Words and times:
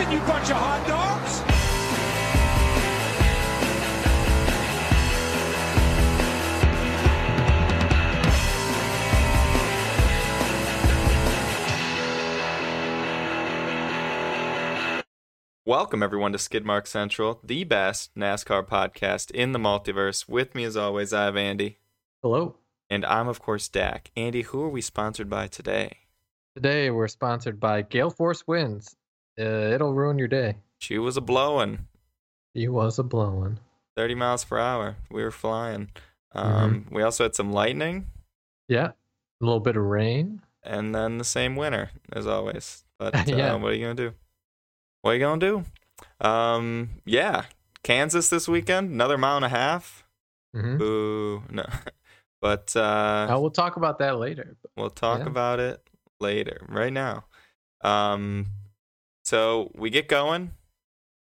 Attention, 0.00 0.18
you 0.18 0.26
bunch 0.26 0.50
of 0.50 0.56
hot 0.56 0.86
dogs! 0.88 1.42
Welcome 15.66 16.02
everyone 16.02 16.32
to 16.32 16.38
Skidmark 16.38 16.86
Central, 16.86 17.38
the 17.44 17.64
best 17.64 18.14
NASCAR 18.14 18.66
podcast 18.66 19.30
in 19.32 19.52
the 19.52 19.58
multiverse. 19.58 20.26
With 20.26 20.54
me 20.54 20.64
as 20.64 20.78
always, 20.78 21.12
I 21.12 21.26
have 21.26 21.36
Andy. 21.36 21.78
Hello. 22.22 22.56
And 22.88 23.04
I'm 23.04 23.28
of 23.28 23.38
course 23.40 23.68
Dak. 23.68 24.10
Andy, 24.16 24.42
who 24.42 24.62
are 24.62 24.70
we 24.70 24.80
sponsored 24.80 25.28
by 25.28 25.46
today? 25.46 25.98
Today 26.54 26.90
we're 26.90 27.06
sponsored 27.06 27.60
by 27.60 27.82
Gale 27.82 28.10
Force 28.10 28.46
Winds. 28.46 28.96
Uh, 29.40 29.72
it'll 29.74 29.94
ruin 29.94 30.18
your 30.18 30.28
day. 30.28 30.56
She 30.78 30.98
was 30.98 31.16
a 31.16 31.20
blowing. 31.20 31.86
He 32.54 32.68
was 32.68 32.98
a 32.98 33.02
blowing. 33.02 33.58
30 33.96 34.14
miles 34.14 34.44
per 34.44 34.58
hour. 34.58 34.96
We 35.10 35.22
were 35.22 35.30
flying. 35.30 35.90
Um, 36.32 36.86
We 36.90 37.02
also 37.02 37.24
had 37.24 37.34
some 37.34 37.52
lightning 37.52 38.06
Yeah. 38.68 38.92
A 39.40 39.44
little 39.44 39.60
bit 39.60 39.76
of 39.76 39.84
rain. 39.84 40.42
and 40.62 40.94
then 40.94 41.18
the 41.18 41.24
same 41.24 41.56
winter 41.56 41.90
as 42.12 42.26
always. 42.26 42.84
But 42.98 43.14
uh, 43.16 43.22
Yeah. 43.26 43.54
what 43.54 43.72
are 43.72 43.74
you 43.74 43.84
going 43.86 43.96
to 43.96 44.10
do? 44.10 44.14
What 45.02 45.10
are 45.12 45.14
you 45.14 45.20
going 45.20 45.40
to 45.40 45.64
do? 46.20 46.26
Um, 46.26 46.90
yeah. 47.04 47.44
Kansas 47.82 48.28
this 48.28 48.46
weekend, 48.48 48.90
another 48.90 49.16
mile 49.18 49.36
and 49.36 49.44
a 49.44 49.48
half. 49.48 50.04
hmm 50.54 50.76
Boo. 50.76 51.42
No. 51.50 51.64
But 52.42 52.74
uh, 52.74 53.28
Uh, 53.30 53.38
we'll 53.38 53.50
talk 53.50 53.76
about 53.76 53.98
that 53.98 54.16
later. 54.18 54.56
We'll 54.76 54.88
talk 54.90 55.18
Yeah. 55.20 55.26
about 55.26 55.60
it 55.60 55.82
later. 56.20 56.64
Right 56.68 56.92
now. 56.92 57.24
Um 57.82 58.46
so 59.30 59.70
we 59.76 59.90
get 59.90 60.08
going. 60.08 60.50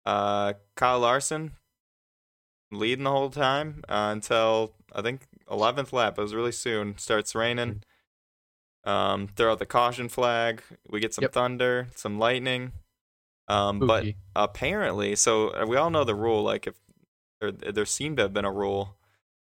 Uh 0.06 0.54
Kyle 0.74 1.00
Larson 1.00 1.52
leading 2.72 3.04
the 3.04 3.10
whole 3.10 3.28
time 3.28 3.84
uh, 3.88 4.08
until 4.12 4.72
I 4.94 5.02
think 5.02 5.26
11th 5.50 5.92
lap. 5.92 6.18
It 6.18 6.22
was 6.22 6.34
really 6.34 6.52
soon. 6.52 6.96
Starts 6.96 7.34
raining. 7.34 7.82
Um 8.84 9.28
throw 9.36 9.52
out 9.52 9.58
the 9.58 9.66
caution 9.66 10.08
flag. 10.08 10.62
We 10.88 11.00
get 11.00 11.12
some 11.12 11.24
Yep. 11.24 11.32
thunder, 11.32 11.88
some 11.94 12.18
lightning. 12.18 12.72
Um 13.48 13.80
but 13.80 14.06
apparently 14.34 15.14
so 15.14 15.48
uh, 15.48 15.66
we 15.68 15.76
all 15.76 15.90
know 15.90 16.04
the 16.04 16.14
rule 16.14 16.42
like 16.42 16.66
if 16.66 16.76
there, 17.42 17.52
there 17.52 17.84
seemed 17.86 18.16
to 18.16 18.22
have 18.22 18.32
been 18.32 18.46
a 18.46 18.52
rule 18.52 18.96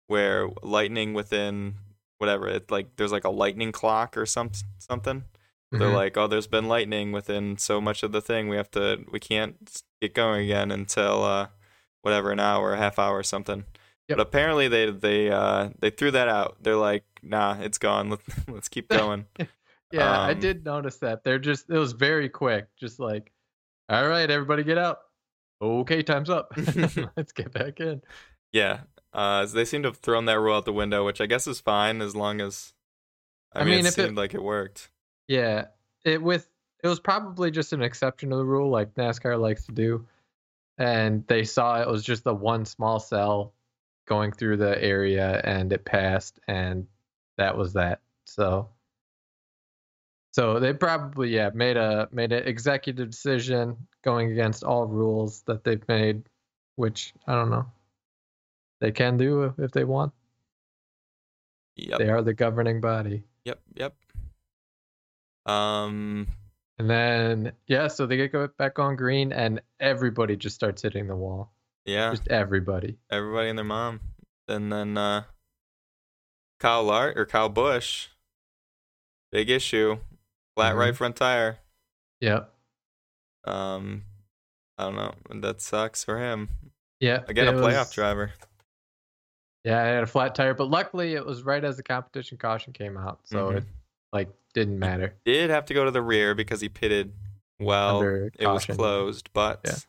where 0.08 0.48
lightning 0.62 1.14
within 1.14 1.76
whatever 2.18 2.46
it 2.48 2.70
like 2.70 2.96
there's 2.96 3.12
like 3.12 3.24
a 3.24 3.30
lightning 3.30 3.72
clock 3.72 4.16
or 4.18 4.26
some 4.26 4.50
something 4.78 5.24
they're 5.72 5.88
Mhm. 5.88 5.94
like 5.94 6.16
oh 6.16 6.26
there's 6.26 6.46
been 6.46 6.66
lightning 6.68 7.12
within 7.12 7.56
so 7.58 7.80
much 7.80 8.02
of 8.02 8.12
the 8.12 8.20
thing 8.20 8.48
we 8.48 8.56
have 8.56 8.70
to 8.72 9.04
we 9.12 9.20
can't 9.20 9.82
get 10.00 10.14
going 10.14 10.44
again 10.44 10.70
until 10.70 11.22
uh 11.24 11.46
whatever 12.02 12.30
an 12.32 12.40
hour 12.40 12.72
a 12.74 12.76
half 12.78 12.98
hour 12.98 13.16
or 13.18 13.22
something 13.22 13.64
Yep. 14.08 14.18
but 14.18 14.20
apparently 14.26 14.66
they 14.68 14.90
they 14.90 15.30
uh 15.30 15.68
they 15.78 15.90
threw 15.90 16.10
that 16.10 16.26
out 16.28 16.56
they're 16.62 16.74
like 16.76 17.04
nah 17.22 17.56
it's 17.60 17.78
gone 17.78 18.10
let's, 18.10 18.24
let's 18.48 18.68
keep 18.68 18.88
going 19.00 19.26
yeah, 19.92 20.20
I 20.20 20.32
um, 20.32 20.38
did 20.40 20.64
notice 20.64 20.98
that. 20.98 21.24
They're 21.24 21.40
just, 21.40 21.68
it 21.68 21.76
was 21.76 21.90
very 21.94 22.28
quick. 22.28 22.68
Just 22.78 23.00
like, 23.00 23.32
all 23.88 24.06
right, 24.06 24.30
everybody 24.30 24.62
get 24.62 24.78
out. 24.78 24.98
Okay, 25.60 26.04
time's 26.04 26.30
up. 26.30 26.52
Let's 27.16 27.32
get 27.32 27.50
back 27.52 27.80
in. 27.80 28.00
yeah 28.52 28.82
uh 29.12 29.44
they 29.46 29.64
seem 29.64 29.82
to 29.82 29.88
have 29.88 29.96
thrown 29.96 30.26
that 30.26 30.38
rule 30.38 30.54
out 30.54 30.64
the 30.64 30.72
window 30.72 31.04
which 31.04 31.20
i 31.20 31.26
guess 31.26 31.48
is 31.48 31.58
fine 31.58 32.00
as 32.00 32.14
long 32.14 32.40
as 32.40 32.72
i, 33.52 33.58
I 33.60 33.64
mean, 33.64 33.70
mean, 33.78 33.78
it 33.86 33.88
if 33.88 33.98
it- 33.98 34.04
seemed 34.04 34.16
like 34.16 34.32
it 34.32 34.42
worked 34.44 34.90
Yeah, 35.30 35.66
it 36.04 36.20
with 36.20 36.48
it 36.82 36.88
was 36.88 36.98
probably 36.98 37.52
just 37.52 37.72
an 37.72 37.82
exception 37.82 38.30
to 38.30 38.36
the 38.36 38.44
rule, 38.44 38.68
like 38.68 38.96
NASCAR 38.96 39.40
likes 39.40 39.64
to 39.66 39.72
do, 39.72 40.04
and 40.76 41.24
they 41.28 41.44
saw 41.44 41.80
it 41.80 41.86
was 41.86 42.02
just 42.02 42.24
the 42.24 42.34
one 42.34 42.64
small 42.64 42.98
cell 42.98 43.54
going 44.06 44.32
through 44.32 44.56
the 44.56 44.82
area, 44.82 45.40
and 45.44 45.72
it 45.72 45.84
passed, 45.84 46.40
and 46.48 46.84
that 47.38 47.56
was 47.56 47.74
that. 47.74 48.00
So, 48.24 48.70
so 50.32 50.58
they 50.58 50.72
probably 50.72 51.28
yeah 51.28 51.50
made 51.54 51.76
a 51.76 52.08
made 52.10 52.32
an 52.32 52.48
executive 52.48 53.10
decision 53.10 53.76
going 54.02 54.32
against 54.32 54.64
all 54.64 54.86
rules 54.86 55.42
that 55.42 55.62
they've 55.62 55.86
made, 55.86 56.24
which 56.74 57.14
I 57.28 57.36
don't 57.36 57.50
know. 57.50 57.66
They 58.80 58.90
can 58.90 59.16
do 59.16 59.54
if 59.58 59.70
they 59.70 59.84
want. 59.84 60.12
yep 61.76 62.00
They 62.00 62.08
are 62.08 62.20
the 62.20 62.34
governing 62.34 62.80
body. 62.80 63.22
Yep, 63.44 63.60
yep. 63.76 63.94
Um, 65.50 66.26
And 66.78 66.88
then 66.88 67.52
yeah, 67.66 67.88
so 67.88 68.06
they 68.06 68.16
get 68.16 68.56
back 68.56 68.78
on 68.78 68.96
green, 68.96 69.32
and 69.32 69.60
everybody 69.80 70.36
just 70.36 70.54
starts 70.54 70.82
hitting 70.82 71.06
the 71.08 71.16
wall. 71.16 71.52
yeah, 71.84 72.10
Just 72.10 72.28
everybody. 72.28 72.98
everybody 73.10 73.48
and 73.48 73.58
their 73.58 73.64
mom. 73.64 74.00
And 74.48 74.72
then 74.72 74.96
uh 74.98 75.24
Kyle 76.58 76.84
Lart 76.84 77.18
or 77.18 77.24
Kyle 77.26 77.48
Busch, 77.48 78.08
big 79.32 79.48
issue, 79.50 79.98
flat 80.56 80.74
Mhm. 80.74 80.78
right 80.78 80.96
front 80.96 81.16
tire. 81.16 81.58
Yep. 82.20 82.52
Um, 83.44 84.04
I 84.76 84.84
don't 84.84 84.96
know, 84.96 85.14
that 85.40 85.60
sucks 85.62 86.04
for 86.04 86.18
him. 86.18 86.48
Yeah. 87.00 87.24
Again, 87.28 87.48
a 87.48 87.52
playoff 87.52 87.86
was- 87.86 87.92
driver. 87.94 88.32
Yeah, 89.64 89.80
I 89.82 89.86
had 89.86 90.02
a 90.02 90.06
flat 90.06 90.34
tire, 90.34 90.52
but 90.54 90.68
luckily 90.68 91.14
it 91.14 91.24
was 91.24 91.42
right 91.42 91.62
as 91.64 91.76
the 91.76 91.82
competition 91.82 92.36
caution 92.38 92.72
came 92.74 92.96
out, 92.98 93.20
so 93.26 93.50
Mhm. 93.50 93.56
it 93.58 93.64
like 94.12 94.28
didn't 94.54 94.78
matter. 94.78 95.14
Did 95.24 95.50
have 95.50 95.66
to 95.66 95.74
go 95.74 95.84
to 95.84 95.90
the 95.90 96.02
rear 96.02 96.34
because 96.34 96.60
he 96.60 96.68
pitted. 96.68 97.12
Well, 97.58 97.98
Under 97.98 98.32
it 98.38 98.46
was 98.46 98.64
closed, 98.64 99.30
but 99.32 99.84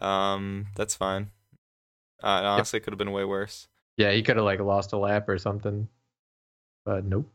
um, 0.00 0.66
that's 0.76 0.94
fine. 0.94 1.30
Uh, 2.22 2.40
it 2.42 2.46
honestly 2.46 2.80
could 2.80 2.92
have 2.92 2.98
been 2.98 3.12
way 3.12 3.24
worse. 3.24 3.68
Yeah, 3.96 4.12
he 4.12 4.22
could 4.22 4.36
have 4.36 4.44
like 4.44 4.60
lost 4.60 4.92
a 4.92 4.98
lap 4.98 5.28
or 5.28 5.38
something, 5.38 5.88
but 6.84 7.04
nope. 7.04 7.28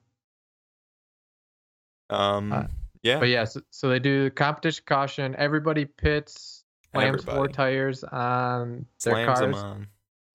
Um, 2.10 2.54
Uh, 2.54 2.64
yeah, 3.04 3.20
But 3.20 3.30
yeah, 3.30 3.44
so, 3.46 3.62
so 3.70 3.90
they 3.90 4.00
do 4.00 4.30
competition 4.32 4.84
caution. 4.86 5.36
Everybody 5.38 5.86
pits, 5.86 6.64
slams 6.94 7.24
four 7.24 7.48
tires 7.48 8.04
on 8.04 8.86
their 9.04 9.14
slams 9.14 9.26
cars, 9.26 9.40
him 9.40 9.54
on. 9.56 9.88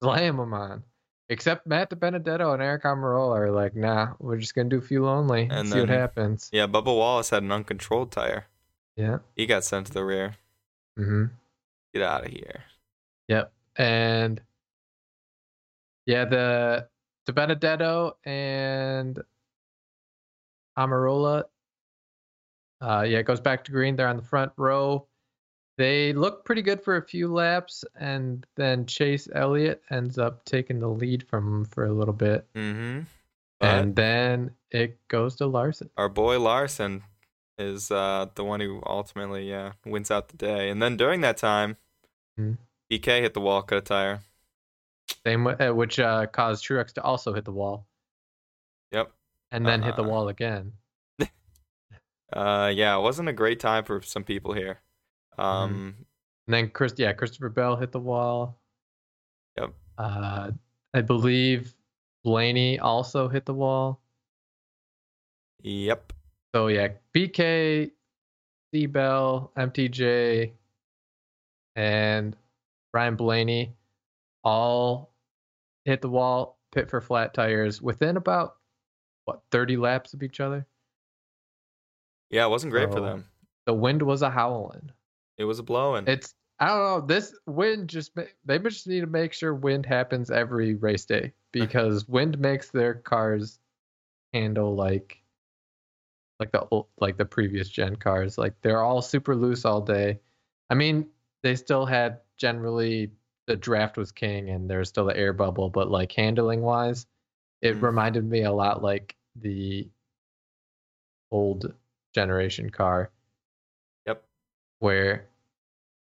slam 0.02 0.36
them 0.36 0.54
on. 0.54 0.82
Except 1.32 1.66
Matt 1.66 1.88
DiBenedetto 1.88 2.52
and 2.52 2.62
Aric 2.62 2.82
Almirola 2.82 3.38
are 3.38 3.50
like, 3.50 3.74
nah, 3.74 4.08
we're 4.18 4.36
just 4.36 4.54
gonna 4.54 4.68
do 4.68 4.82
fuel 4.82 5.08
only 5.08 5.44
and 5.44 5.52
And 5.52 5.68
see 5.70 5.80
what 5.80 5.88
happens. 5.88 6.50
Yeah, 6.52 6.66
Bubba 6.66 6.94
Wallace 6.94 7.30
had 7.30 7.42
an 7.42 7.50
uncontrolled 7.50 8.12
tire. 8.12 8.48
Yeah. 8.96 9.20
He 9.34 9.46
got 9.46 9.64
sent 9.64 9.86
to 9.86 9.94
the 9.94 10.04
rear. 10.04 10.36
Mm-hmm. 10.98 11.24
Get 11.94 12.02
out 12.02 12.26
of 12.26 12.30
here. 12.30 12.64
Yep. 13.28 13.50
And 13.76 14.42
yeah, 16.04 16.26
the 16.26 16.88
the 17.24 17.32
Benedetto 17.32 18.18
and 18.26 19.18
Amarola. 20.78 21.44
Uh, 22.82 23.06
yeah, 23.08 23.20
it 23.20 23.26
goes 23.26 23.40
back 23.40 23.64
to 23.64 23.72
green. 23.72 23.96
They're 23.96 24.08
on 24.08 24.18
the 24.18 24.22
front 24.22 24.52
row. 24.58 25.06
They 25.82 26.12
look 26.12 26.44
pretty 26.44 26.62
good 26.62 26.80
for 26.80 26.96
a 26.96 27.02
few 27.02 27.26
laps, 27.32 27.84
and 27.98 28.46
then 28.54 28.86
Chase 28.86 29.26
Elliott 29.34 29.82
ends 29.90 30.16
up 30.16 30.44
taking 30.44 30.78
the 30.78 30.86
lead 30.86 31.26
from 31.28 31.52
'em 31.52 31.64
for 31.64 31.86
a 31.86 31.92
little 31.92 32.14
bit, 32.14 32.46
Mm-hmm. 32.54 33.00
And 33.60 33.96
then 33.96 34.54
it 34.70 34.98
goes 35.08 35.34
to 35.36 35.46
Larson. 35.46 35.90
our 35.96 36.08
boy 36.08 36.38
Larson 36.38 37.02
is 37.58 37.90
uh, 37.90 38.26
the 38.36 38.44
one 38.44 38.60
who 38.60 38.80
ultimately 38.86 39.48
yeah 39.50 39.72
wins 39.84 40.10
out 40.12 40.28
the 40.28 40.36
day. 40.36 40.70
And 40.70 40.80
then 40.80 40.96
during 40.96 41.20
that 41.22 41.36
time, 41.36 41.76
Mhm. 42.38 42.58
BK 42.88 43.20
hit 43.20 43.34
the 43.34 43.40
wall, 43.40 43.62
cut 43.62 43.78
a 43.78 43.80
tire. 43.80 44.20
Same, 45.26 45.46
uh, 45.48 45.72
which 45.72 45.98
uh, 45.98 46.26
caused 46.26 46.64
Truex 46.64 46.92
to 46.94 47.02
also 47.02 47.32
hit 47.34 47.44
the 47.44 47.52
wall, 47.52 47.88
Yep. 48.92 49.12
and 49.50 49.66
then 49.66 49.82
hit 49.82 49.96
the 49.96 50.04
Uh, 50.04 50.08
wall 50.08 50.28
again. 50.28 50.74
Uh, 52.32 52.72
yeah, 52.74 52.96
it 52.96 53.02
wasn't 53.02 53.28
a 53.28 53.32
great 53.32 53.58
time 53.60 53.84
for 53.84 54.00
some 54.00 54.24
people 54.24 54.54
here. 54.54 54.80
Um, 55.38 55.96
And 56.46 56.54
then 56.54 56.70
Chris, 56.70 56.94
yeah, 56.96 57.12
Christopher 57.12 57.48
Bell 57.48 57.76
hit 57.76 57.92
the 57.92 58.00
wall. 58.00 58.60
Yep. 59.58 59.74
Uh, 59.98 60.50
I 60.94 61.00
believe 61.00 61.74
Blaney 62.24 62.78
also 62.78 63.28
hit 63.28 63.46
the 63.46 63.54
wall. 63.54 64.00
yep. 65.62 66.12
So 66.54 66.66
yeah, 66.66 66.88
BK, 67.14 67.90
C 68.74 68.86
Bell, 68.86 69.52
MTJ, 69.56 70.52
and 71.76 72.36
Ryan 72.92 73.16
Blaney 73.16 73.74
all 74.44 75.14
hit 75.84 76.02
the 76.02 76.10
wall, 76.10 76.58
pit 76.72 76.90
for 76.90 77.00
flat 77.00 77.32
tires 77.32 77.80
within 77.80 78.16
about 78.16 78.56
what 79.24 79.42
30 79.50 79.76
laps 79.76 80.14
of 80.14 80.22
each 80.22 80.40
other. 80.40 80.66
Yeah, 82.30 82.46
it 82.46 82.50
wasn't 82.50 82.72
great 82.72 82.92
for 82.92 83.00
them. 83.00 83.24
The 83.66 83.74
wind 83.74 84.02
was 84.02 84.22
a 84.22 84.30
howling. 84.30 84.90
It 85.38 85.44
was 85.44 85.58
a 85.58 85.62
blowing. 85.62 86.06
It's 86.06 86.34
I 86.58 86.68
don't 86.68 86.78
know. 86.78 87.06
This 87.06 87.34
wind 87.46 87.88
just 87.88 88.12
they 88.44 88.58
just 88.58 88.86
need 88.86 89.00
to 89.00 89.06
make 89.06 89.32
sure 89.32 89.54
wind 89.54 89.86
happens 89.86 90.30
every 90.30 90.74
race 90.74 91.04
day 91.04 91.32
because 91.50 92.06
wind 92.08 92.38
makes 92.38 92.70
their 92.70 92.94
cars 92.94 93.58
handle 94.32 94.74
like 94.74 95.22
like 96.38 96.52
the 96.52 96.66
old, 96.70 96.88
like 97.00 97.16
the 97.16 97.24
previous 97.24 97.68
gen 97.68 97.96
cars. 97.96 98.38
Like 98.38 98.54
they're 98.62 98.82
all 98.82 99.02
super 99.02 99.34
loose 99.36 99.64
all 99.64 99.80
day. 99.80 100.20
I 100.70 100.74
mean, 100.74 101.06
they 101.42 101.54
still 101.56 101.86
had 101.86 102.20
generally 102.36 103.12
the 103.46 103.56
draft 103.56 103.96
was 103.96 104.12
king 104.12 104.50
and 104.50 104.68
there's 104.68 104.88
still 104.88 105.04
the 105.06 105.16
air 105.16 105.32
bubble, 105.32 105.68
but 105.70 105.90
like 105.90 106.12
handling 106.12 106.62
wise, 106.62 107.06
it 107.60 107.76
Mhm. 107.76 107.82
reminded 107.82 108.24
me 108.24 108.42
a 108.42 108.52
lot 108.52 108.82
like 108.82 109.16
the 109.36 109.88
old 111.30 111.72
generation 112.14 112.70
car. 112.70 113.10
Where 114.82 115.28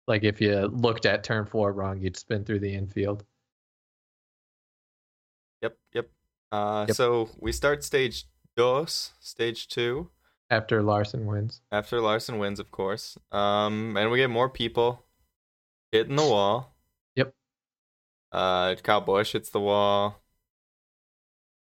like 0.07 0.23
if 0.23 0.39
you 0.39 0.55
looked 0.67 1.05
at 1.05 1.23
turn 1.23 1.45
four 1.45 1.73
wrong, 1.73 1.99
you'd 1.99 2.15
spin 2.15 2.45
through 2.45 2.59
the 2.61 2.73
infield. 2.73 3.25
Yep. 5.61 5.77
Yep. 5.93 6.09
Uh, 6.53 6.85
Yep. 6.87 6.95
So 6.95 7.29
we 7.39 7.51
start 7.51 7.83
stage 7.83 8.23
dos, 8.55 9.11
stage 9.19 9.67
two, 9.67 10.09
After 10.49 10.81
Larson 10.81 11.25
wins. 11.25 11.61
after 11.73 11.99
Larson 11.99 12.39
wins, 12.39 12.59
of 12.59 12.71
course. 12.71 13.17
Um, 13.33 13.97
and 13.97 14.09
we 14.11 14.17
get 14.17 14.29
more 14.29 14.47
people 14.49 15.03
hitting 15.91 16.15
the 16.15 16.23
wall. 16.23 16.73
Yep. 17.15 17.33
Uh, 18.31 18.75
Kyle 18.81 19.01
Busch 19.01 19.33
hits 19.33 19.49
the 19.49 19.59
wall. 19.59 20.21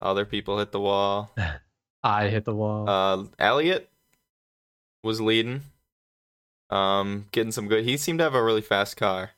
Other 0.03 0.25
people 0.25 0.59
hit 0.59 0.73
the 0.73 0.81
wall. 0.81 1.31
I 2.03 2.27
hit 2.29 2.45
the 2.45 2.55
wall. 2.55 2.89
Uh, 2.91 3.25
Elliott 3.39 3.89
was 5.05 5.21
leading. 5.21 5.63
Um, 6.71 7.27
getting 7.33 7.53
some 7.53 7.69
good. 7.69 7.85
He 7.85 7.97
seemed 7.97 8.19
to 8.19 8.25
have 8.25 8.35
a 8.35 8.43
really 8.43 8.63
fast 8.63 8.97
car. 8.97 9.31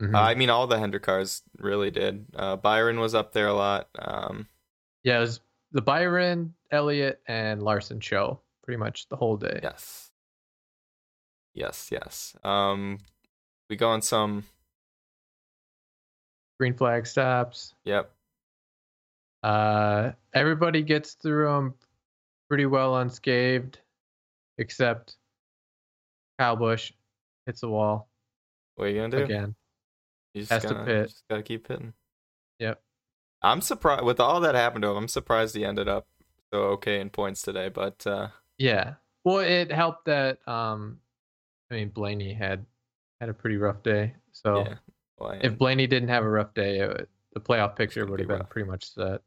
Mhm. 0.00 0.14
Uh, 0.14 0.18
I 0.20 0.34
mean, 0.34 0.50
all 0.50 0.66
the 0.66 0.78
Hendrick 0.78 1.04
cars 1.04 1.42
really 1.58 1.90
did. 1.90 2.26
Uh, 2.34 2.56
Byron 2.56 2.98
was 2.98 3.14
up 3.14 3.32
there 3.32 3.46
a 3.46 3.54
lot. 3.54 3.88
Um, 3.98 4.48
yeah, 5.04 5.18
it 5.18 5.20
was 5.20 5.40
the 5.70 5.82
Byron, 5.82 6.54
Elliott, 6.70 7.20
and 7.26 7.62
Larson 7.62 8.00
show 8.00 8.40
pretty 8.64 8.78
much 8.78 9.08
the 9.08 9.16
whole 9.16 9.36
day. 9.36 9.60
yes, 9.62 10.10
yes, 11.54 11.88
yes. 11.92 12.36
Um, 12.42 12.98
we 13.70 13.76
go 13.76 13.88
on 13.90 14.02
some. 14.02 14.44
Green 16.58 16.74
flag 16.74 17.06
stops. 17.06 17.74
Yep. 17.84 18.12
Uh, 19.42 20.12
everybody 20.34 20.82
gets 20.82 21.14
through 21.14 21.46
them 21.46 21.74
pretty 22.48 22.66
well 22.66 22.96
unscathed, 22.98 23.78
except 24.58 25.16
Kyle 26.38 26.56
Busch 26.56 26.92
hits 27.46 27.60
the 27.60 27.68
wall 27.68 28.08
What 28.76 28.86
are 28.86 28.90
you 28.90 29.00
gonna 29.00 29.16
do? 29.18 29.24
again. 29.24 29.54
You 30.34 30.42
just 30.42 30.52
Has 30.52 30.62
to 30.62 30.68
gotta, 30.68 30.84
pit. 30.84 31.08
Just 31.08 31.24
gotta 31.28 31.42
keep 31.42 31.68
hitting. 31.68 31.92
Yep. 32.58 32.80
I'm 33.42 33.60
surprised 33.60 34.04
with 34.04 34.20
all 34.20 34.40
that 34.40 34.54
happened 34.54 34.82
to 34.82 34.88
him. 34.90 34.96
I'm 34.96 35.08
surprised 35.08 35.54
he 35.54 35.64
ended 35.64 35.88
up 35.88 36.06
so 36.52 36.60
okay 36.74 37.00
in 37.00 37.10
points 37.10 37.42
today. 37.42 37.68
But 37.68 38.06
uh, 38.06 38.28
Yeah. 38.58 38.94
Well, 39.24 39.38
it 39.38 39.70
helped 39.70 40.06
that 40.06 40.46
um, 40.48 40.98
I 41.70 41.74
mean 41.74 41.88
Blaney 41.90 42.32
had 42.32 42.64
had 43.20 43.28
a 43.28 43.34
pretty 43.34 43.56
rough 43.56 43.82
day. 43.82 44.14
So 44.32 44.60
yeah. 44.64 44.74
Well, 45.18 45.38
if 45.42 45.58
Blaney 45.58 45.86
didn't 45.86 46.08
have 46.08 46.24
a 46.24 46.28
rough 46.28 46.54
day, 46.54 46.78
it, 46.80 47.08
the 47.34 47.40
playoff 47.40 47.76
picture 47.76 48.00
gonna 48.00 48.10
would 48.12 48.16
be 48.16 48.22
have 48.22 48.28
been 48.28 48.38
rough. 48.38 48.50
pretty 48.50 48.68
much 48.68 48.90
set. 48.94 49.20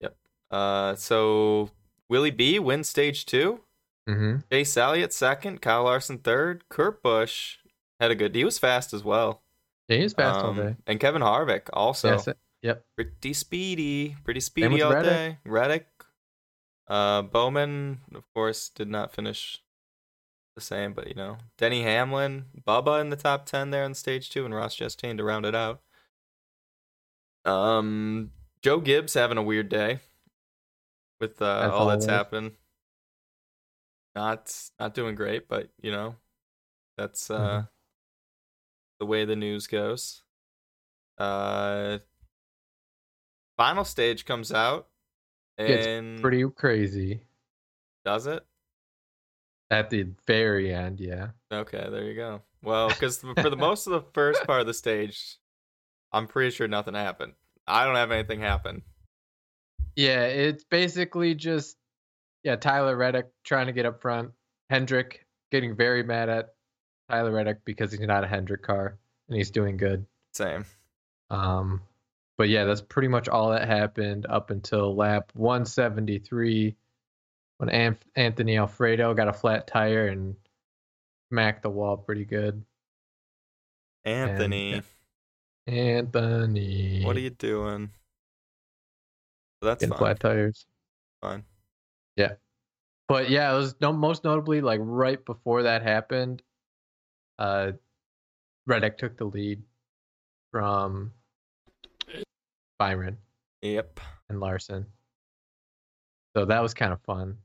Yep. 0.00 0.16
Uh, 0.50 0.94
so 0.96 1.70
Willie 2.08 2.30
B 2.30 2.58
wins 2.58 2.88
stage 2.88 3.26
two. 3.26 3.60
Mm-hmm. 4.08 4.38
Chase 4.50 4.76
Elliott 4.76 5.12
second, 5.12 5.62
Kyle 5.62 5.84
Larson 5.84 6.18
third, 6.18 6.68
Kurt 6.68 7.02
Busch 7.02 7.56
had 8.00 8.10
a 8.10 8.14
good. 8.14 8.34
He 8.34 8.44
was 8.44 8.58
fast 8.58 8.92
as 8.92 9.04
well. 9.04 9.42
Yeah, 9.88 9.96
he 9.98 10.02
was 10.02 10.12
fast 10.14 10.40
all 10.40 10.50
Um, 10.50 10.56
day. 10.56 10.76
And 10.86 10.98
Kevin 10.98 11.22
Harvick 11.22 11.68
also 11.72 12.12
Yes, 12.12 12.28
yep. 12.62 12.84
pretty 12.96 13.32
speedy, 13.32 14.16
pretty 14.24 14.40
speedy 14.40 14.82
all 14.82 14.92
Reddick. 14.92 15.10
day. 15.10 15.38
Reddick, 15.44 15.86
uh, 16.88 17.22
Bowman, 17.22 18.00
of 18.14 18.24
course, 18.34 18.68
did 18.68 18.88
not 18.88 19.12
finish 19.14 19.62
the 20.56 20.60
same, 20.62 20.92
but 20.94 21.06
you 21.08 21.14
know, 21.14 21.38
Denny 21.58 21.82
Hamlin, 21.82 22.46
Bubba 22.66 23.00
in 23.00 23.10
the 23.10 23.16
top 23.16 23.46
ten 23.46 23.70
there 23.70 23.84
on 23.84 23.94
stage 23.94 24.30
two, 24.30 24.44
and 24.44 24.54
Ross 24.54 24.76
Chastain 24.76 25.16
to 25.18 25.24
round 25.24 25.46
it 25.46 25.54
out. 25.54 25.80
Um, 27.44 28.30
Joe 28.62 28.80
Gibbs 28.80 29.14
having 29.14 29.38
a 29.38 29.42
weird 29.42 29.68
day 29.68 30.00
with 31.20 31.40
uh, 31.42 31.70
all 31.72 31.86
that's 31.88 32.06
happened. 32.06 32.52
Not 34.14 34.70
not 34.78 34.94
doing 34.94 35.14
great, 35.14 35.48
but 35.48 35.70
you 35.80 35.90
know, 35.90 36.16
that's 36.96 37.30
uh 37.30 37.62
Mhm. 37.62 37.68
the 38.98 39.06
way 39.06 39.24
the 39.24 39.36
news 39.36 39.66
goes. 39.66 40.22
Uh, 41.18 41.98
final 43.56 43.84
stage 43.84 44.24
comes 44.24 44.52
out, 44.52 44.88
and 45.58 46.20
Pretty 46.20 46.48
crazy 46.50 47.22
does 48.04 48.26
it? 48.26 48.46
at 49.70 49.90
the 49.90 50.06
very 50.26 50.72
end. 50.72 51.00
Yeah. 51.00 51.30
Okay, 51.50 51.88
there 51.90 52.04
you 52.04 52.14
go. 52.14 52.42
Well, 52.62 52.92
because 52.92 53.18
for 53.40 53.50
the 53.50 53.56
most 53.56 53.86
of 53.86 53.92
the 53.92 54.02
first 54.12 54.46
part 54.46 54.60
of 54.60 54.66
the 54.66 54.74
stage, 54.74 55.38
I'm 56.12 56.26
pretty 56.26 56.50
sure 56.50 56.68
nothing 56.68 56.94
happened. 56.94 57.34
I 57.66 57.84
don't 57.84 57.96
have 57.96 58.10
anything 58.10 58.40
happen. 58.40 58.82
Yeah, 59.96 60.24
it's 60.26 60.64
basically 60.64 61.34
just 61.34 61.76
yeah, 62.44 62.56
Tyler 62.56 62.96
Reddick 62.96 63.26
trying 63.44 63.66
to 63.66 63.72
get 63.72 63.86
up 63.86 64.00
front. 64.00 64.32
Hendrick 64.70 65.26
getting 65.50 65.76
very 65.76 66.02
mad 66.02 66.28
at 66.28 66.54
Tyler 67.10 67.32
Reddick 67.32 67.64
because 67.64 67.92
he's 67.92 68.00
not 68.00 68.24
a 68.24 68.26
Hendrick 68.26 68.62
car 68.62 68.98
and 69.28 69.36
he's 69.36 69.50
doing 69.50 69.76
good. 69.76 70.06
Same. 70.32 70.64
Um, 71.30 71.82
but 72.38 72.48
yeah, 72.48 72.64
that's 72.64 72.80
pretty 72.80 73.08
much 73.08 73.28
all 73.28 73.50
that 73.50 73.68
happened 73.68 74.26
up 74.28 74.50
until 74.50 74.94
lap 74.96 75.30
173 75.34 76.76
when 77.58 77.68
Anth- 77.68 78.02
Anthony 78.16 78.56
Alfredo 78.56 79.14
got 79.14 79.28
a 79.28 79.32
flat 79.32 79.66
tire 79.66 80.08
and 80.08 80.34
smacked 81.30 81.62
the 81.62 81.70
wall 81.70 81.96
pretty 81.96 82.24
good. 82.24 82.64
Anthony, 84.04 84.82
Anthony, 85.68 87.04
what 87.04 87.16
are 87.16 87.20
you 87.20 87.30
doing? 87.30 87.90
That's 89.60 89.80
getting 89.80 89.92
fine. 89.92 89.98
flat 89.98 90.20
tires? 90.20 90.66
fine. 91.20 91.44
But 93.12 93.28
yeah, 93.28 93.52
it 93.52 93.56
was 93.58 93.74
no, 93.78 93.92
most 93.92 94.24
notably 94.24 94.62
like 94.62 94.80
right 94.82 95.22
before 95.22 95.64
that 95.64 95.82
happened, 95.82 96.42
uh, 97.38 97.72
Reddick 98.66 98.96
took 98.96 99.18
the 99.18 99.26
lead 99.26 99.62
from 100.50 101.12
Byron 102.78 103.18
Yep. 103.60 104.00
and 104.30 104.40
Larson. 104.40 104.86
So 106.34 106.46
that 106.46 106.62
was 106.62 106.72
kind 106.72 106.94
of 106.94 107.02
fun. 107.02 107.36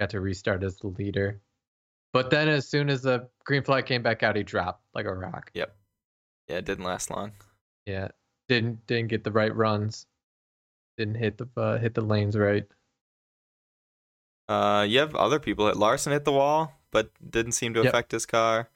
Got 0.00 0.10
to 0.10 0.20
restart 0.20 0.62
as 0.62 0.76
the 0.76 0.88
leader. 0.88 1.40
But 2.12 2.28
then 2.28 2.48
as 2.48 2.68
soon 2.68 2.90
as 2.90 3.00
the 3.00 3.28
green 3.44 3.62
flag 3.62 3.86
came 3.86 4.02
back 4.02 4.22
out, 4.22 4.36
he 4.36 4.42
dropped 4.42 4.84
like 4.94 5.06
a 5.06 5.14
rock. 5.14 5.50
Yep. 5.54 5.74
Yeah, 6.48 6.56
it 6.58 6.66
didn't 6.66 6.84
last 6.84 7.10
long. 7.10 7.32
Yeah. 7.86 8.08
Didn't 8.50 8.86
didn't 8.86 9.08
get 9.08 9.24
the 9.24 9.32
right 9.32 9.54
runs. 9.54 10.06
Didn't 10.98 11.14
hit 11.14 11.38
the 11.38 11.48
uh, 11.56 11.78
hit 11.78 11.94
the 11.94 12.02
lanes 12.02 12.36
right. 12.36 12.66
Uh, 14.48 14.86
you 14.88 14.98
have 15.00 15.14
other 15.14 15.38
people. 15.40 15.66
hit 15.66 15.76
Larson 15.76 16.12
hit 16.12 16.24
the 16.24 16.32
wall, 16.32 16.72
but 16.90 17.10
didn't 17.30 17.52
seem 17.52 17.74
to 17.74 17.80
Yep. 17.82 17.88
affect 17.92 18.12
his 18.12 18.26
car. 18.26 18.70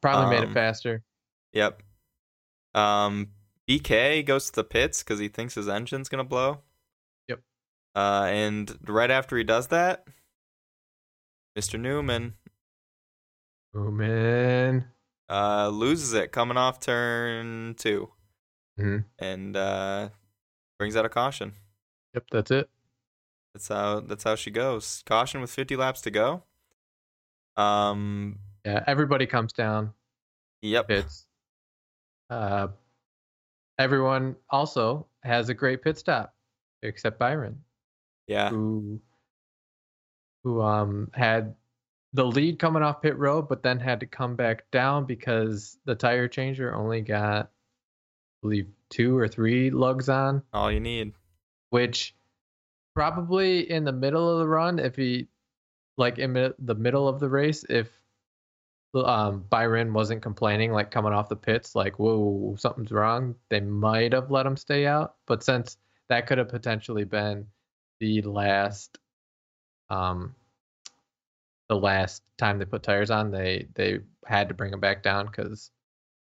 Probably 0.00 0.30
made 0.36 0.44
Um, 0.44 0.50
it 0.50 0.54
faster. 0.54 1.02
Yep. 1.52 1.82
Um, 2.74 3.32
BK 3.66 4.22
goes 4.22 4.46
to 4.50 4.56
the 4.56 4.64
pits 4.64 5.02
because 5.02 5.18
he 5.18 5.28
thinks 5.28 5.54
his 5.54 5.68
engine's 5.68 6.08
gonna 6.08 6.24
blow. 6.24 6.62
Yep. 7.28 7.40
Uh, 7.94 8.24
and 8.28 8.78
right 8.88 9.10
after 9.10 9.36
he 9.38 9.44
does 9.44 9.68
that, 9.68 10.06
Mr. 11.58 11.80
Newman 11.80 12.36
Newman. 13.74 14.92
uh 15.28 15.68
loses 15.68 16.12
it 16.12 16.32
coming 16.32 16.56
off 16.56 16.78
turn 16.80 17.74
2 17.76 18.12
Mhm. 18.78 19.04
and 19.18 19.56
uh 19.56 20.10
brings 20.78 20.96
out 20.96 21.04
a 21.06 21.08
caution. 21.08 21.54
Yep, 22.14 22.24
that's 22.30 22.50
it. 22.50 22.70
That's 23.56 23.68
how 23.68 24.00
that's 24.00 24.22
how 24.22 24.34
she 24.34 24.50
goes. 24.50 25.02
Caution 25.06 25.40
with 25.40 25.50
50 25.50 25.76
laps 25.76 26.02
to 26.02 26.10
go. 26.10 26.42
Um. 27.56 28.38
Yeah, 28.66 28.84
everybody 28.86 29.24
comes 29.24 29.54
down. 29.54 29.94
Yep. 30.60 30.88
pits. 30.88 31.26
Uh, 32.28 32.68
everyone 33.78 34.36
also 34.50 35.06
has 35.22 35.48
a 35.48 35.54
great 35.54 35.80
pit 35.82 35.96
stop, 35.96 36.34
except 36.82 37.18
Byron, 37.18 37.62
Yeah. 38.26 38.50
who 38.50 39.00
who 40.44 40.60
um 40.60 41.10
had 41.14 41.54
the 42.12 42.26
lead 42.26 42.58
coming 42.58 42.82
off 42.82 43.00
pit 43.00 43.16
road, 43.16 43.48
but 43.48 43.62
then 43.62 43.78
had 43.80 44.00
to 44.00 44.06
come 44.06 44.36
back 44.36 44.70
down 44.70 45.06
because 45.06 45.78
the 45.86 45.94
tire 45.94 46.28
changer 46.28 46.74
only 46.74 47.00
got, 47.00 47.46
I 47.46 47.48
believe, 48.42 48.68
two 48.90 49.16
or 49.16 49.28
three 49.28 49.70
lugs 49.70 50.10
on, 50.10 50.42
All 50.52 50.70
you 50.70 50.80
need. 50.80 51.14
which 51.70 52.14
probably 52.96 53.70
in 53.70 53.84
the 53.84 53.92
middle 53.92 54.28
of 54.28 54.38
the 54.38 54.48
run, 54.48 54.80
if 54.80 54.96
he 54.96 55.28
like 55.96 56.18
in 56.18 56.32
the 56.32 56.74
middle 56.74 57.06
of 57.08 57.20
the 57.20 57.28
race, 57.28 57.64
if 57.68 57.88
um 58.94 59.44
Byron 59.50 59.92
wasn't 59.92 60.22
complaining 60.22 60.72
like 60.72 60.90
coming 60.90 61.12
off 61.12 61.28
the 61.28 61.36
pits 61.36 61.74
like 61.74 61.98
whoa 61.98 62.54
something's 62.58 62.90
wrong 62.90 63.34
they 63.50 63.60
might 63.60 64.14
have 64.14 64.30
let 64.30 64.46
him 64.46 64.56
stay 64.56 64.86
out 64.86 65.16
but 65.26 65.44
since 65.44 65.76
that 66.08 66.26
could 66.26 66.38
have 66.38 66.48
potentially 66.48 67.04
been 67.04 67.46
the 68.00 68.22
last 68.22 68.96
um 69.90 70.34
the 71.68 71.76
last 71.76 72.22
time 72.38 72.58
they 72.58 72.64
put 72.64 72.82
tires 72.82 73.10
on 73.10 73.30
they 73.30 73.66
they 73.74 74.00
had 74.24 74.48
to 74.48 74.54
bring 74.54 74.72
him 74.72 74.80
back 74.80 75.02
down 75.02 75.26
because 75.26 75.70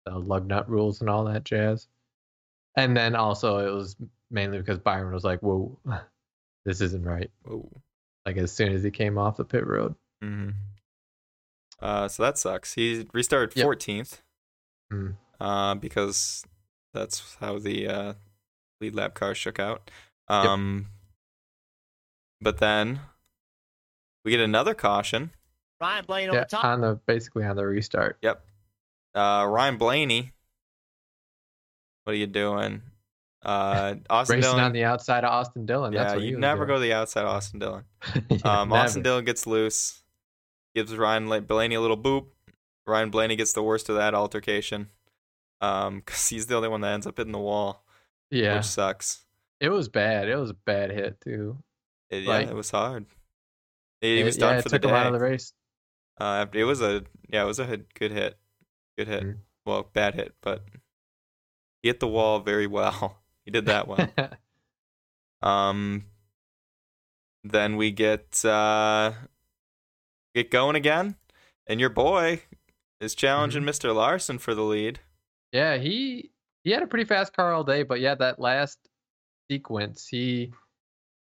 the 0.04 0.18
lug 0.18 0.46
nut 0.46 0.68
rules 0.68 1.00
and 1.00 1.10
all 1.10 1.24
that 1.24 1.44
jazz. 1.44 1.86
And 2.76 2.96
then 2.96 3.16
also 3.16 3.58
it 3.58 3.74
was 3.74 3.96
mainly 4.30 4.58
because 4.58 4.78
Byron 4.78 5.12
was 5.12 5.24
like, 5.24 5.40
"Whoa, 5.40 5.78
this 6.68 6.80
isn't 6.82 7.04
right." 7.04 7.30
Whoa. 7.44 7.68
Like 8.26 8.36
as 8.36 8.52
soon 8.52 8.72
as 8.72 8.82
he 8.82 8.90
came 8.90 9.16
off 9.18 9.38
the 9.38 9.44
pit 9.44 9.66
road. 9.66 9.94
hmm 10.22 10.50
Uh, 11.80 12.08
so 12.08 12.22
that 12.24 12.36
sucks. 12.36 12.74
He 12.74 13.06
restarted 13.14 13.56
Yep. 13.56 13.66
14th. 13.66 14.20
Mm. 14.92 15.14
Uh, 15.40 15.74
because 15.76 16.44
that's 16.92 17.36
how 17.40 17.58
the 17.58 17.86
uh, 17.88 18.12
lead 18.80 18.94
lap 18.94 19.14
car 19.14 19.34
shook 19.34 19.58
out. 19.58 19.90
Um, 20.28 20.86
but 22.40 22.58
then 22.58 23.00
we 24.24 24.30
get 24.32 24.40
another 24.40 24.74
caution. 24.74 25.30
Ryan 25.80 26.04
Blaney 26.04 26.32
Yeah, 26.32 26.38
over 26.40 26.44
top. 26.46 26.64
on 26.64 26.80
the 26.80 26.94
basically 27.06 27.44
on 27.44 27.54
the 27.56 27.64
restart. 27.64 28.18
Yep. 28.22 28.44
Uh, 29.14 29.46
Ryan 29.48 29.78
Blaney. 29.78 30.32
What 32.04 32.14
are 32.14 32.16
you 32.16 32.26
doing? 32.26 32.82
Uh, 33.48 33.94
Austin 34.10 34.36
Racing 34.36 34.50
Dillon. 34.50 34.64
on 34.64 34.72
the 34.72 34.84
outside 34.84 35.24
of 35.24 35.30
Austin 35.32 35.64
Dillon. 35.66 35.92
yeah, 35.92 36.16
you 36.16 36.38
never 36.38 36.66
go 36.66 36.74
to 36.74 36.80
the 36.80 36.92
outside 36.92 37.22
of 37.22 37.28
Austin 37.28 37.58
Dillon. 37.60 37.84
Yeah, 38.30 38.38
Um, 38.60 38.72
Austin. 38.72 39.02
Dillon 39.02 39.24
gets 39.24 39.46
loose, 39.46 40.02
gives 40.74 40.94
Ryan 40.96 41.44
Blaney 41.46 41.74
a 41.76 41.80
little 41.80 41.96
boop. 41.96 42.26
Ryan 42.86 43.10
Blaney 43.10 43.36
gets 43.36 43.52
the 43.54 43.62
worst 43.62 43.88
of 43.88 43.96
that 43.96 44.14
altercation, 44.14 44.88
um, 45.60 45.96
because 46.04 46.28
he's 46.28 46.46
the 46.46 46.56
only 46.56 46.68
one 46.68 46.80
that 46.82 46.92
ends 46.92 47.06
up 47.06 47.16
hitting 47.16 47.32
the 47.32 47.38
wall, 47.38 47.84
Yeah, 48.30 48.56
which 48.56 48.66
sucks. 48.66 49.24
it 49.60 49.68
was 49.70 49.88
bad. 49.88 50.28
It 50.28 50.36
was 50.36 50.50
a 50.50 50.54
bad 50.54 50.90
hit 50.90 51.20
too. 51.20 51.56
It, 52.10 52.24
yeah, 52.24 52.28
Like- 52.28 52.48
it 52.48 52.54
was 52.54 52.70
hard. 52.70 53.06
He 54.00 54.20
It- 54.20 54.24
was 54.24 54.36
yeah, 54.36 54.40
done 54.40 54.56
it 54.58 54.62
for 54.62 54.68
the 54.68 54.78
took 54.78 54.90
him 54.90 54.94
out 54.96 55.06
of 55.06 55.12
the 55.14 55.18
race. 55.20 55.52
Uh, 56.20 56.46
it 56.52 56.64
was 56.64 56.80
a 56.82 57.04
yeah, 57.28 57.42
it 57.44 57.46
was 57.46 57.58
a 57.58 57.66
hit, 57.66 57.92
good 57.94 58.10
hit, 58.12 58.38
good 58.98 59.08
hit. 59.08 59.22
Mhm. 59.24 59.38
Well, 59.66 59.88
bad 59.92 60.14
hit, 60.16 60.34
but 60.42 60.64
he 61.82 61.88
hit 61.88 62.00
the 62.00 62.08
wall 62.08 62.40
very 62.40 62.66
well. 62.66 63.16
He 63.48 63.50
did 63.52 63.64
that 63.64 63.88
well. 63.88 64.10
Um, 65.40 66.04
then 67.44 67.76
we 67.76 67.92
get 67.92 68.44
uh, 68.44 69.12
get 70.34 70.50
going 70.50 70.76
again, 70.76 71.14
and 71.66 71.78
your 71.80 71.88
boy 71.90 72.42
is 73.00 73.14
challenging 73.14 73.62
Mr. 73.62 73.94
Larson 73.94 74.38
for 74.38 74.54
the 74.54 74.64
lead. 74.64 74.98
yeah, 75.52 75.76
he 75.78 76.32
he 76.64 76.72
had 76.72 76.82
a 76.82 76.86
pretty 76.86 77.04
fast 77.06 77.32
car 77.34 77.54
all 77.54 77.64
day, 77.64 77.84
but 77.84 78.00
yeah, 78.00 78.16
that 78.16 78.38
last 78.40 78.78
sequence, 79.50 80.08
he 80.08 80.52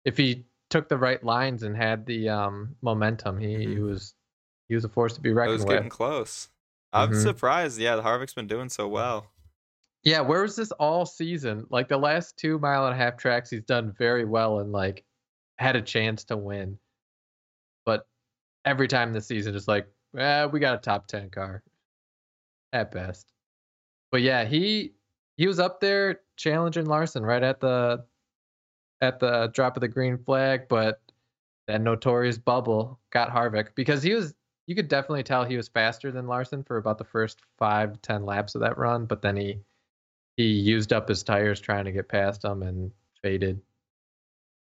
if 0.03 0.17
he 0.17 0.43
took 0.71 0.89
the 0.89 0.97
right 0.97 1.23
lines 1.23 1.63
and 1.63 1.77
had 1.77 2.05
the 2.05 2.27
um 2.29 2.75
momentum, 2.81 3.37
he, 3.39 3.55
he 3.59 3.65
Mhm. 3.75 3.89
was 3.91 4.13
he 4.67 4.75
was 4.75 4.83
a 4.83 4.89
force 4.89 5.13
to 5.13 5.21
be 5.21 5.31
reckoned 5.31 5.53
was 5.53 5.65
with. 5.65 5.75
getting 5.75 5.89
close. 5.89 6.49
I'm 6.91 7.11
Mhm. 7.11 7.21
surprised. 7.21 7.79
Yeah, 7.79 7.95
the 7.95 8.01
Harvick's 8.01 8.33
been 8.33 8.47
doing 8.47 8.69
so 8.69 8.87
well. 8.89 9.27
Yeah, 10.03 10.21
where 10.21 10.41
was 10.41 10.55
this 10.55 10.71
all 10.73 11.05
season? 11.05 11.65
Like 11.69 11.87
the 11.89 11.97
last 11.97 12.37
two 12.37 12.57
mile 12.59 12.85
and 12.85 12.93
a 12.93 12.97
half 12.97 13.17
tracks, 13.17 13.49
he's 13.49 13.63
done 13.63 13.93
very 13.97 14.25
well 14.25 14.59
and 14.59 14.71
like 14.71 15.03
had 15.57 15.75
a 15.75 15.81
chance 15.81 16.23
to 16.25 16.37
win. 16.37 16.79
But 17.85 18.07
every 18.65 18.87
time 18.87 19.13
this 19.13 19.27
season, 19.27 19.55
it's 19.55 19.67
like, 19.67 19.87
eh, 20.17 20.45
we 20.45 20.59
got 20.59 20.75
a 20.75 20.79
top 20.79 21.07
ten 21.07 21.29
car 21.29 21.63
at 22.73 22.91
best. 22.91 23.31
But 24.11 24.21
yeah, 24.21 24.45
he 24.45 24.93
he 25.37 25.47
was 25.47 25.59
up 25.59 25.79
there 25.81 26.21
challenging 26.37 26.85
Larson 26.85 27.23
right 27.25 27.43
at 27.43 27.59
the 27.59 28.05
at 29.01 29.19
the 29.19 29.49
drop 29.53 29.77
of 29.77 29.81
the 29.81 29.87
green 29.87 30.17
flag, 30.17 30.67
but 30.69 31.01
that 31.67 31.81
notorious 31.81 32.37
bubble 32.37 32.99
got 33.11 33.29
Harvick 33.29 33.75
because 33.75 34.01
he 34.03 34.13
was 34.13 34.33
you 34.67 34.75
could 34.75 34.87
definitely 34.87 35.23
tell 35.23 35.43
he 35.43 35.57
was 35.57 35.67
faster 35.67 36.11
than 36.11 36.27
Larson 36.27 36.63
for 36.63 36.77
about 36.77 36.97
the 36.97 37.03
first 37.03 37.41
five, 37.57 38.01
ten 38.01 38.23
laps 38.25 38.55
of 38.55 38.61
that 38.61 38.77
run, 38.77 39.05
but 39.05 39.21
then 39.21 39.35
he 39.35 39.59
he 40.39 40.45
used 40.45 40.93
up 40.93 41.09
his 41.09 41.21
tires 41.21 41.59
trying 41.59 41.83
to 41.83 41.91
get 41.91 42.07
past 42.07 42.45
him 42.45 42.63
and 42.63 42.91
faded. 43.21 43.59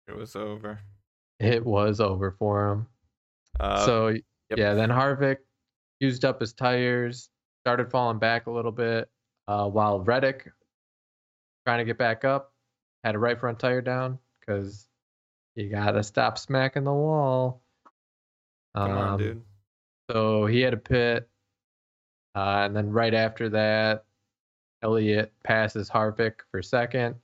It 0.06 0.16
was 0.16 0.34
over. 0.34 0.80
It 1.40 1.62
was 1.62 2.00
over 2.00 2.34
for 2.38 2.72
him. 2.72 2.86
Uh, 3.60 3.84
so 3.84 4.08
yep. 4.08 4.22
yeah, 4.56 4.72
then 4.72 4.88
Harvick 4.88 5.36
used 6.00 6.24
up 6.24 6.40
his 6.40 6.54
tires, 6.54 7.28
started 7.64 7.90
falling 7.90 8.18
back 8.18 8.46
a 8.46 8.50
little 8.50 8.72
bit, 8.72 9.10
uh, 9.46 9.68
while 9.68 10.00
Reddick 10.00 10.50
trying 11.66 11.80
to 11.80 11.84
get 11.84 11.98
back 11.98 12.24
up, 12.24 12.54
had 13.04 13.14
a 13.14 13.18
right 13.18 13.38
front 13.38 13.58
tire 13.58 13.82
down 13.82 14.18
because 14.40 14.88
you 15.54 15.68
gotta 15.68 16.02
stop 16.02 16.38
smacking 16.38 16.84
the 16.84 16.94
wall. 16.94 17.60
come 18.74 18.90
on, 18.90 19.08
Um, 19.08 19.18
dude. 19.18 19.42
So 20.10 20.46
he 20.46 20.60
had 20.62 20.72
a 20.72 20.78
pit, 20.78 21.28
uh, 22.34 22.62
and 22.64 22.74
then 22.74 22.90
right 22.90 23.12
after 23.12 23.50
that, 23.50 24.06
Elliott 24.82 25.32
passes 25.42 25.90
Harvick 25.90 26.40
for 26.50 26.62
second. 26.62 27.16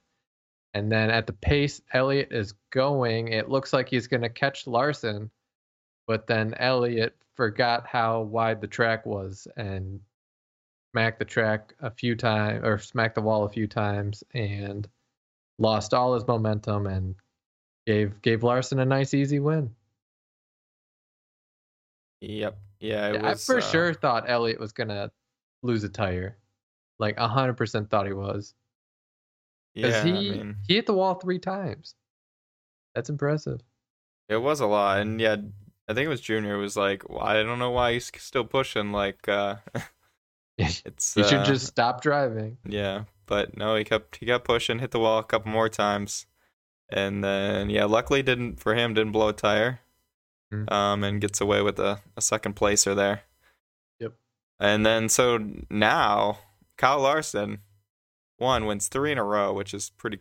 And 0.75 0.91
then 0.91 1.11
at 1.11 1.27
the 1.27 1.33
pace 1.33 1.81
Elliott 1.93 2.33
is 2.33 2.55
going, 2.73 3.29
it 3.29 3.49
looks 3.49 3.73
like 3.73 3.89
he's 3.89 4.09
going 4.09 4.23
to 4.23 4.29
catch 4.29 4.67
Larson, 4.67 5.31
but 6.07 6.27
then 6.27 6.55
Elliott 6.55 7.17
forgot 7.37 7.87
how 7.87 8.23
wide 8.23 8.61
the 8.61 8.67
track 8.67 9.07
was 9.07 9.47
and 9.57 10.01
smacked 10.93 11.19
the 11.19 11.25
track 11.25 11.75
a 11.81 11.91
few 11.91 12.15
times 12.17 12.65
or 12.65 12.79
smacked 12.79 13.17
the 13.17 13.23
wall 13.23 13.45
a 13.45 13.49
few 13.49 13.67
times 13.67 14.23
and 14.33 14.89
lost 15.59 15.95
all 15.95 16.15
his 16.15 16.27
momentum 16.27 16.87
and 16.87 17.15
gave 17.87 18.21
gave 18.23 18.43
Larson 18.43 18.79
a 18.79 18.85
nice 18.85 19.15
easy 19.15 19.39
win. 19.39 19.71
Yep. 22.21 22.59
Yeah, 22.81 23.13
was. 23.13 23.23
I 23.25 23.35
for 23.35 23.59
uh, 23.59 23.61
sure 23.61 23.95
thought 23.95 24.25
Elliott 24.29 24.61
was 24.61 24.73
gonna 24.73 25.11
lose 25.63 25.85
a 25.85 25.89
tire. 25.89 26.37
Like 26.99 27.19
hundred 27.19 27.55
percent 27.57 27.91
thought 27.91 28.07
he 28.07 28.13
was. 28.13 28.55
Because 29.75 29.95
Yeah, 29.95 30.05
he 30.05 30.11
I 30.11 30.33
mean, 30.37 30.57
he 30.69 30.75
hit 30.77 30.87
the 30.87 30.95
wall 30.95 31.15
three 31.15 31.39
times. 31.39 31.95
That's 32.95 33.11
impressive. 33.11 33.61
it 34.29 34.37
was 34.37 34.61
a 34.61 34.67
lot, 34.67 35.01
and 35.01 35.21
yeah, 35.21 35.37
I 35.89 35.95
think 35.95 36.07
it 36.07 36.09
was 36.09 36.21
Junior 36.21 36.57
was 36.57 36.77
like, 36.77 37.09
well, 37.09 37.21
I 37.23 37.43
don't 37.43 37.59
know 37.59 37.71
why 37.73 37.93
he's 37.95 38.11
still 38.19 38.45
pushing. 38.45 38.93
Like, 38.93 39.29
uh, 39.29 39.57
you 40.57 40.67
it's. 40.85 41.15
should 41.15 41.25
uh, 41.35 41.45
just 41.45 41.67
stop 41.67 42.01
driving. 42.03 42.59
Yeah, 42.65 43.05
but 43.27 43.57
no, 43.57 43.75
he 43.75 43.83
kept 43.85 44.17
he 44.17 44.27
kept 44.27 44.45
pushing, 44.47 44.79
hit 44.79 44.93
the 44.93 45.01
wall 45.01 45.19
a 45.19 45.25
couple 45.25 45.51
more 45.51 45.69
times, 45.69 46.27
and 46.91 47.25
then 47.25 47.69
yeah, 47.71 47.85
luckily 47.87 48.23
didn't 48.23 48.61
for 48.61 48.75
him 48.77 48.95
didn't 48.95 49.13
blow 49.13 49.29
a 49.29 49.33
tire, 49.33 49.81
Mm. 50.53 50.71
um, 50.71 51.03
and 51.03 51.21
gets 51.21 51.41
away 51.41 51.63
with 51.63 51.81
a, 51.81 52.01
a 52.17 52.21
second 52.21 52.55
placer 52.55 52.95
there. 52.95 53.23
Yep. 53.99 54.13
And 54.61 54.87
then 54.87 55.09
so 55.09 55.45
now 55.69 56.39
Kyle 56.76 57.00
Larson, 57.00 57.61
one 58.38 58.66
wins 58.66 58.88
three 58.88 59.12
in 59.12 59.19
a 59.19 59.25
row, 59.25 59.52
which 59.52 59.75
is 59.75 59.90
pretty 59.90 60.21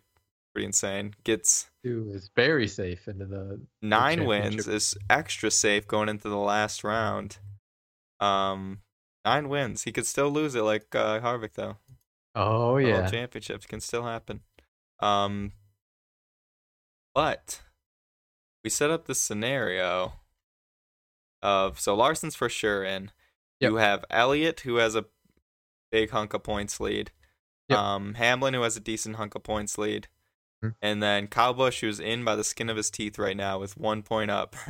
pretty 0.54 0.66
insane. 0.66 1.14
Gets 1.24 1.70
Dude 1.84 2.16
is 2.16 2.30
very 2.36 2.68
safe 2.68 3.08
into 3.08 3.26
the 3.26 3.62
nine 3.82 4.26
wins, 4.26 4.68
is 4.68 4.96
extra 5.10 5.52
safe 5.52 5.88
going 5.88 6.10
into 6.10 6.30
the 6.30 6.38
last 6.38 6.84
round. 6.84 7.38
Um, 8.20 8.80
nine 9.26 9.50
wins. 9.50 9.84
He 9.84 9.92
could 9.92 10.06
still 10.06 10.30
lose 10.30 10.56
it 10.56 10.62
like 10.62 10.94
uh, 10.96 11.20
Harvick 11.20 11.54
though. 11.54 11.78
Oh 12.36 12.74
World 12.74 12.88
yeah. 12.88 13.10
championships 13.10 13.66
can 13.66 13.80
still 13.80 14.04
happen. 14.04 14.42
Um, 15.00 15.52
but 17.14 17.62
we 18.64 18.70
set 18.70 18.90
up 18.90 19.06
this 19.06 19.20
scenario 19.20 20.14
of 21.42 21.80
so 21.80 21.96
Larson's 21.96 22.36
for 22.36 22.50
sure 22.50 22.84
in. 22.84 23.12
Yep. 23.60 23.72
You 23.72 23.76
have 23.78 24.06
Elliott 24.10 24.62
who 24.62 24.78
has 24.78 24.96
a 24.96 25.06
big 25.94 26.10
hunk 26.10 26.34
of 26.34 26.42
points 26.44 26.80
lead. 26.80 27.12
Yep. 27.70 27.80
Um, 27.80 28.14
Hamlin 28.16 28.54
who 28.56 28.64
has 28.64 28.76
a 28.76 28.80
decent 28.82 29.16
hunk 29.16 29.36
of 29.36 29.44
points 29.44 29.78
lead. 29.78 30.08
Mhm. 30.64 30.76
And 30.82 31.02
then 31.04 31.28
Kyle 31.28 31.54
Busch 31.54 31.82
who's 31.82 32.00
in 32.00 32.24
by 32.26 32.36
the 32.36 32.44
skin 32.44 32.70
of 32.70 32.76
his 32.78 32.90
teeth 32.90 33.18
right 33.20 33.38
now 33.38 33.60
with 33.60 33.78
one 33.78 34.02
point 34.04 34.32
up. 34.32 34.56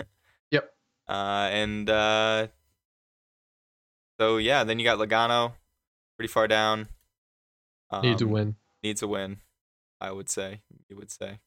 Yep. 0.51 0.71
Uh, 1.07 1.47
and 1.51 1.89
uh, 1.89 2.47
so 4.19 4.37
yeah, 4.37 4.63
then 4.63 4.77
you 4.79 4.85
got 4.85 4.99
Logano 4.99 5.53
pretty 6.17 6.31
far 6.31 6.47
down. 6.47 6.87
Needs 8.03 8.21
a 8.21 8.25
Um, 8.25 8.31
win. 8.31 8.55
needs 8.83 9.01
a 9.01 9.07
win. 9.07 9.37
I 9.99 10.11
would 10.11 10.29
say. 10.29 10.61
You 10.89 10.95
would 10.97 11.09
say. 11.11 11.39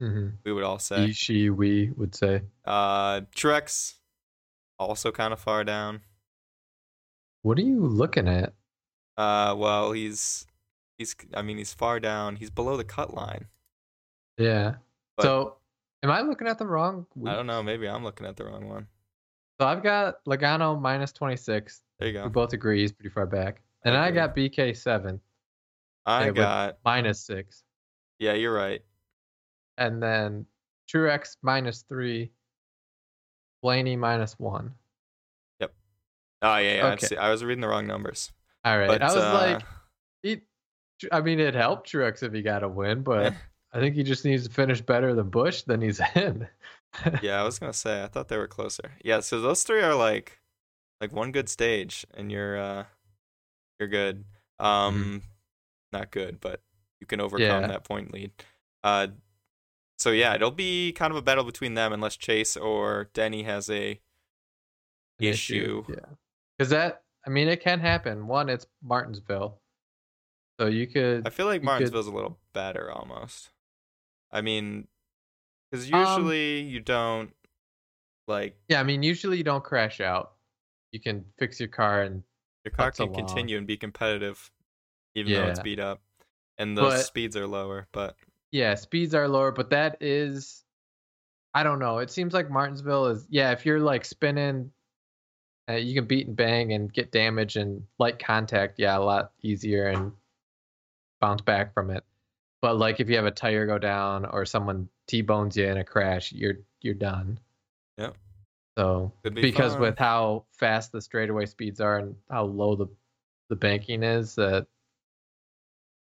hmm 0.00 0.28
We 0.44 0.52
would 0.52 0.62
all 0.64 0.78
say. 0.78 1.06
He, 1.08 1.12
she, 1.12 1.50
we 1.50 1.90
would 1.96 2.14
say. 2.14 2.42
Uh, 2.64 3.22
Truex 3.34 3.94
also 4.78 5.10
kind 5.10 5.32
of 5.32 5.40
far 5.40 5.64
down. 5.64 6.02
What 7.42 7.58
are 7.58 7.62
you 7.62 7.80
looking 7.80 8.28
at? 8.28 8.54
Uh, 9.16 9.54
well, 9.56 9.92
he's 9.92 10.46
he's. 10.98 11.14
I 11.34 11.42
mean, 11.42 11.58
he's 11.58 11.72
far 11.74 12.00
down. 12.00 12.36
He's 12.36 12.50
below 12.50 12.76
the 12.76 12.84
cut 12.84 13.14
line. 13.14 13.46
Yeah. 14.38 14.74
But- 15.16 15.22
so, 15.24 15.56
am 16.02 16.10
I 16.10 16.20
looking 16.20 16.46
at 16.48 16.58
the 16.58 16.66
wrong? 16.66 17.06
I 17.26 17.34
don't 17.34 17.46
know. 17.46 17.62
Maybe 17.62 17.88
I'm 17.88 18.04
looking 18.04 18.26
at 18.26 18.36
the 18.36 18.44
wrong 18.44 18.68
one. 18.68 18.86
So 19.60 19.66
I've 19.66 19.82
got 19.82 20.22
Logano 20.26 20.78
minus 20.78 21.12
twenty 21.12 21.36
six. 21.36 21.82
There 21.98 22.08
you 22.08 22.14
go. 22.14 22.24
We 22.24 22.28
both 22.30 22.52
agree 22.52 22.82
he's 22.82 22.92
pretty 22.92 23.08
far 23.08 23.24
back. 23.26 23.62
And 23.84 23.96
I 23.96 24.08
agree. 24.08 24.16
got 24.20 24.36
BK 24.36 24.76
seven 24.76 25.18
I 26.04 26.30
got. 26.30 26.78
minus 26.84 27.20
six. 27.20 27.62
Yeah, 28.18 28.34
you're 28.34 28.52
right. 28.54 28.82
and 29.78 30.02
then 30.02 30.44
Truex 30.92 31.36
minus 31.42 31.82
three, 31.88 32.30
Blaney 33.62 33.96
minus 33.96 34.38
one. 34.38 34.72
Yep. 35.60 35.72
Oh 36.42 36.56
yeah, 36.58 36.76
yeah. 36.76 36.86
I 36.86 36.92
Okay. 36.92 37.06
see- 37.06 37.16
I 37.16 37.30
was 37.30 37.42
reading 37.44 37.60
the 37.62 37.68
wrong 37.68 37.86
numbers. 37.86 38.32
All 38.66 38.76
right, 38.78 38.88
But 38.88 39.00
I 39.02 39.06
was 39.14 39.16
uh, 39.16 39.32
like, 39.32 39.62
he, 40.22 40.40
I 41.12 41.20
mean, 41.20 41.38
it 41.38 41.54
helped 41.54 41.90
Truex 41.92 42.22
if 42.24 42.32
he 42.32 42.42
got 42.42 42.62
a 42.64 42.68
win, 42.68 43.02
but 43.02 43.32
I 43.72 43.78
think 43.78 43.94
he 43.94 44.02
just 44.02 44.24
needs 44.24 44.46
to 44.48 44.52
finish 44.52 44.80
better 44.80 45.14
than 45.14 45.30
Busch, 45.30 45.62
Then 45.62 45.80
he's 45.80 46.00
in. 46.16 46.48
yeah, 47.22 47.40
I 47.40 47.44
was 47.44 47.58
gonna 47.58 47.72
say 47.72 48.02
I 48.02 48.06
thought 48.08 48.28
they 48.28 48.38
were 48.38 48.48
closer. 48.48 48.90
Yeah, 49.04 49.20
so 49.20 49.40
those 49.40 49.62
three 49.62 49.80
are 49.82 49.94
like 49.94 50.40
like 51.00 51.12
one 51.12 51.30
good 51.30 51.48
stage, 51.48 52.04
and 52.14 52.32
you're 52.32 52.58
uh 52.58 52.84
you're 53.78 53.88
good. 53.88 54.24
Um, 54.58 55.22
not 55.92 56.10
good, 56.10 56.40
but 56.40 56.60
you 57.00 57.06
can 57.06 57.20
overcome 57.20 57.62
Yeah. 57.62 57.66
that 57.68 57.84
point 57.84 58.12
lead. 58.12 58.32
Uh, 58.82 59.08
so 59.98 60.10
yeah, 60.10 60.34
it'll 60.34 60.50
be 60.50 60.92
kind 60.92 61.10
of 61.10 61.16
a 61.16 61.22
battle 61.22 61.44
between 61.44 61.74
them 61.74 61.92
unless 61.92 62.16
Chase 62.16 62.56
or 62.56 63.10
Denny 63.14 63.42
has 63.44 63.68
a 63.70 64.00
An 65.20 65.26
issue. 65.26 65.84
Yeah. 65.88 65.96
Because 66.58 66.70
that, 66.70 67.02
I 67.26 67.30
mean, 67.30 67.48
it 67.48 67.60
can 67.60 67.80
happen. 67.80 68.26
One, 68.26 68.48
it's 68.48 68.66
Martinsville. 68.82 69.58
So 70.60 70.66
you 70.68 70.86
could. 70.86 71.26
I 71.26 71.30
feel 71.30 71.46
like 71.46 71.54
you 71.56 71.60
could- 71.60 71.66
Martinsville's 71.66 72.06
a 72.06 72.12
little 72.12 72.38
better 72.52 72.90
almost. 72.90 73.50
I 74.30 74.40
mean, 74.40 74.88
because 75.70 75.90
Um, 75.92 76.00
usually 76.00 76.60
you 76.60 76.80
don't 76.80 77.34
like 78.28 78.56
Yeah, 78.68 78.80
I 78.80 78.82
mean, 78.84 79.02
usually 79.02 79.38
you 79.38 79.44
don't 79.44 79.62
crash 79.64 80.00
out. 80.00 80.32
You 80.92 81.00
can 81.00 81.24
fix 81.38 81.60
your 81.60 81.68
car 81.68 82.02
and. 82.02 82.22
your 82.64 82.72
car 82.72 82.90
can 82.90 83.08
along. 83.08 83.14
continue 83.26 83.58
and 83.58 83.66
be 83.66 83.76
competitive, 83.76 84.50
even 85.14 85.32
though 85.32 85.46
it's 85.48 85.60
beat 85.60 85.78
up, 85.78 86.00
and 86.58 86.76
the 86.76 86.82
But- 86.82 87.02
speeds 87.04 87.36
are 87.36 87.46
lower. 87.46 87.86
But 87.92 88.16
Yeah, 88.50 88.74
speeds 88.76 89.14
are 89.14 89.28
lower, 89.28 89.52
but 89.52 89.70
that 89.70 89.98
is. 90.02 90.64
I 91.54 91.62
don't 91.62 91.78
know. 91.78 91.98
It 91.98 92.10
seems 92.10 92.34
like 92.34 92.50
Martinsville 92.50 93.06
is. 93.06 93.26
Yeah, 93.30 93.52
if 93.52 93.64
you're 93.66 93.80
like 93.80 94.04
spinning, 94.04 94.72
uh, 95.68 95.74
you 95.74 95.94
can 95.94 96.04
beat 96.06 96.26
and 96.26 96.36
bang 96.36 96.72
and 96.72 96.92
get 96.92 97.10
damage 97.12 97.56
and 97.56 97.82
light 97.98 98.18
contact. 98.18 98.78
Yeah, 98.78 98.96
a 98.96 99.00
lot 99.00 99.32
easier 99.42 99.88
and 99.88 100.12
bounce 101.20 101.40
back 101.42 101.74
from 101.74 101.90
it. 101.90 102.04
But 102.62 102.76
like 102.78 103.00
if 103.00 103.08
you 103.08 103.16
have 103.16 103.26
a 103.26 103.30
tire 103.30 103.66
go 103.66 103.78
down 103.78 104.24
or 104.26 104.44
someone 104.44 104.88
t-bones 105.08 105.56
you 105.56 105.66
in 105.66 105.76
a 105.78 105.84
crash, 105.84 106.32
you're 106.32 106.58
you're 106.80 106.94
done. 106.94 107.38
Yeah. 107.98 108.10
So 108.78 109.12
be 109.22 109.30
because 109.30 109.72
fun. 109.72 109.80
with 109.82 109.98
how 109.98 110.44
fast 110.52 110.92
the 110.92 111.00
straightaway 111.00 111.46
speeds 111.46 111.80
are 111.80 111.98
and 111.98 112.14
how 112.30 112.44
low 112.44 112.76
the 112.76 112.86
the 113.48 113.56
banking 113.56 114.02
is, 114.02 114.34
that 114.34 114.66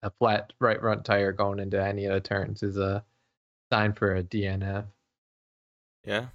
a 0.04 0.10
flat 0.12 0.54
right 0.60 0.80
front 0.80 1.04
tire 1.06 1.32
going 1.32 1.60
into 1.60 1.82
any 1.82 2.06
of 2.06 2.14
the 2.14 2.20
turns 2.20 2.64
is 2.64 2.78
a 2.78 3.04
sign 3.72 3.94
for 3.94 4.16
a 4.16 4.24
DNF. 4.24 4.86
yeah, 6.06 6.28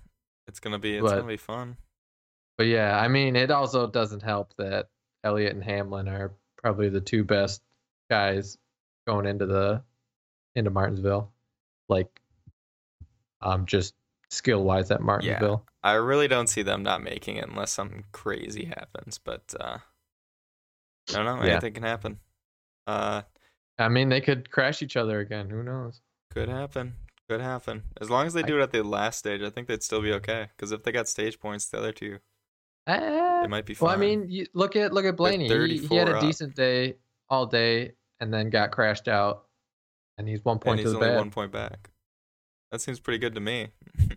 it's 0.46 0.60
gonna 0.60 0.78
be 0.78 0.96
it's 0.96 1.02
But- 1.02 1.16
gonna 1.16 1.28
be 1.28 1.36
fun. 1.36 1.76
But 2.56 2.66
yeah, 2.66 2.99
I 2.99 3.08
mean, 3.08 3.37
it 3.37 3.50
also 3.50 3.87
doesn't 3.87 4.23
help 4.23 4.54
that 4.58 4.88
Elliott 5.25 5.54
and 5.54 5.64
Hamlin 5.64 6.08
are 6.08 6.32
probably 6.56 6.88
the 6.88 7.00
two 7.00 7.25
best 7.25 7.62
guys 8.11 8.58
going 9.06 9.26
into 9.26 9.46
the 9.46 9.82
into 10.54 10.70
Martinsville, 10.70 11.32
like 11.88 12.20
um 13.42 13.66
just 13.66 13.94
skill 14.30 14.62
wise 14.62 14.90
at 14.90 15.00
Martinsville. 15.00 15.64
Yeah, 15.66 15.90
I 15.90 15.94
really 15.94 16.28
don't 16.28 16.49
see 16.49 16.62
them 16.62 16.82
not 16.82 17.02
making 17.02 17.37
it 17.37 17.49
unless 17.49 17.73
something 17.73 18.04
crazy 18.12 18.66
happens. 18.66 19.18
But 19.18 19.54
uh, 19.58 19.78
I 21.11 21.12
don't 21.12 21.25
know. 21.25 21.44
Yeah. 21.44 21.52
Anything 21.52 21.75
can 21.75 21.82
happen. 21.82 22.18
Uh, 22.87 23.23
I 23.78 23.88
mean, 23.88 24.08
they 24.08 24.20
could 24.20 24.50
crash 24.50 24.82
each 24.82 24.96
other 24.96 25.20
again. 25.20 25.50
Who 25.50 25.62
knows? 25.62 26.00
could 26.34 26.48
happen. 26.48 26.94
Could 27.28 27.40
happen. 27.40 27.85
As 28.00 28.11
long 28.11 28.26
as 28.26 28.35
they 28.35 28.42
do 28.42 28.59
it 28.59 28.62
at 28.62 28.72
the 28.72 28.83
last 28.83 29.20
stage, 29.20 29.40
I 29.40 29.50
think 29.50 29.68
they'd 29.68 29.83
still 29.83 30.02
be 30.02 30.12
okay. 30.14 30.48
Because 30.55 30.72
if 30.72 30.83
they 30.83 30.92
got 30.92 31.09
stage 31.09 31.38
points, 31.38 31.66
the 31.66 31.78
other 31.78 31.92
two, 31.92 32.18
Eh, 32.87 33.42
they 33.42 33.49
might 33.49 33.66
be 33.66 33.75
fine. 33.75 33.87
well, 33.87 33.97
I 33.97 33.99
mean, 33.99 34.27
you, 34.29 34.47
look 34.53 34.77
at 34.77 34.92
look 34.92 35.05
at 35.05 35.16
Blaney. 35.16 35.49
He, 35.49 35.79
he 35.79 35.97
had 35.97 36.09
a 36.09 36.16
up. 36.16 36.20
decent 36.20 36.55
day 36.55 36.97
all 37.29 37.47
day, 37.47 37.92
and 38.20 38.33
then 38.33 38.51
got 38.51 38.73
crashed 38.73 39.09
out, 39.09 39.44
and 40.18 40.29
he's 40.29 40.44
one 40.44 40.55
and 40.55 40.61
point 40.61 40.81
he's 40.81 40.88
to 40.88 40.90
the 40.90 40.97
only 40.97 41.09
bad. 41.09 41.16
one 41.16 41.31
point 41.31 41.53
back. 41.53 41.90
That 42.70 42.81
seems 42.81 43.01
pretty 43.01 43.18
good 43.18 43.35
to 43.35 43.40
me. 43.40 43.68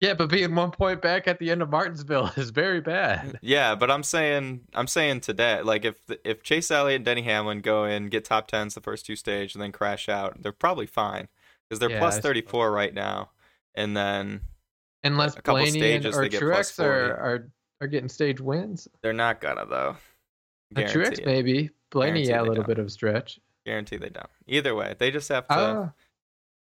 Yeah, 0.00 0.12
but 0.12 0.28
being 0.28 0.54
one 0.54 0.70
point 0.70 1.00
back 1.00 1.26
at 1.28 1.38
the 1.38 1.50
end 1.50 1.62
of 1.62 1.70
Martinsville 1.70 2.30
is 2.36 2.50
very 2.50 2.82
bad. 2.82 3.38
Yeah, 3.40 3.74
but 3.74 3.90
I'm 3.90 4.02
saying 4.02 4.60
I'm 4.74 4.86
saying 4.86 5.20
today, 5.20 5.62
like 5.62 5.86
if 5.86 5.96
if 6.24 6.42
Chase 6.42 6.70
Elliott 6.70 6.96
and 6.96 7.04
Denny 7.06 7.22
Hamlin 7.22 7.60
go 7.60 7.84
in, 7.84 8.08
get 8.08 8.24
top 8.24 8.48
tens 8.48 8.74
the 8.74 8.82
first 8.82 9.06
two 9.06 9.16
stage, 9.16 9.54
and 9.54 9.62
then 9.62 9.72
crash 9.72 10.10
out, 10.10 10.42
they're 10.42 10.52
probably 10.52 10.84
fine 10.84 11.28
because 11.68 11.78
they're 11.78 11.90
Yeah, 11.90 12.10
34 12.10 12.70
right 12.70 12.92
now, 12.92 13.30
and 13.74 13.96
then 13.96 14.42
Unless 15.04 15.36
a 15.36 15.42
couple 15.42 15.62
Blaney 15.62 15.68
and, 15.68 16.02
stages, 16.02 16.18
or 16.18 16.22
they 16.22 16.28
get 16.28 16.42
plus 16.42 16.72
Truex 16.72 16.84
are, 16.84 17.16
are 17.16 17.48
are 17.84 17.88
getting 17.88 18.08
stage 18.08 18.40
wins. 18.40 18.88
they're 19.02 19.12
not 19.12 19.40
gonna 19.40 19.66
though. 19.66 19.96
Uh, 20.76 20.80
Guarantee 20.80 20.98
Truex 20.98 21.18
it. 21.20 21.26
maybe. 21.26 21.70
Blaney, 21.90 22.22
yeah, 22.26 22.40
a 22.40 22.42
little 22.42 22.56
don't. 22.56 22.66
bit 22.66 22.78
of 22.78 22.90
stretch. 22.90 23.38
Guarantee 23.64 23.96
they 23.98 24.08
don't. 24.08 24.28
Either 24.48 24.74
way, 24.74 24.94
they 24.98 25.10
just 25.12 25.28
have 25.28 25.46
to. 25.48 25.54
Ah, 25.54 25.92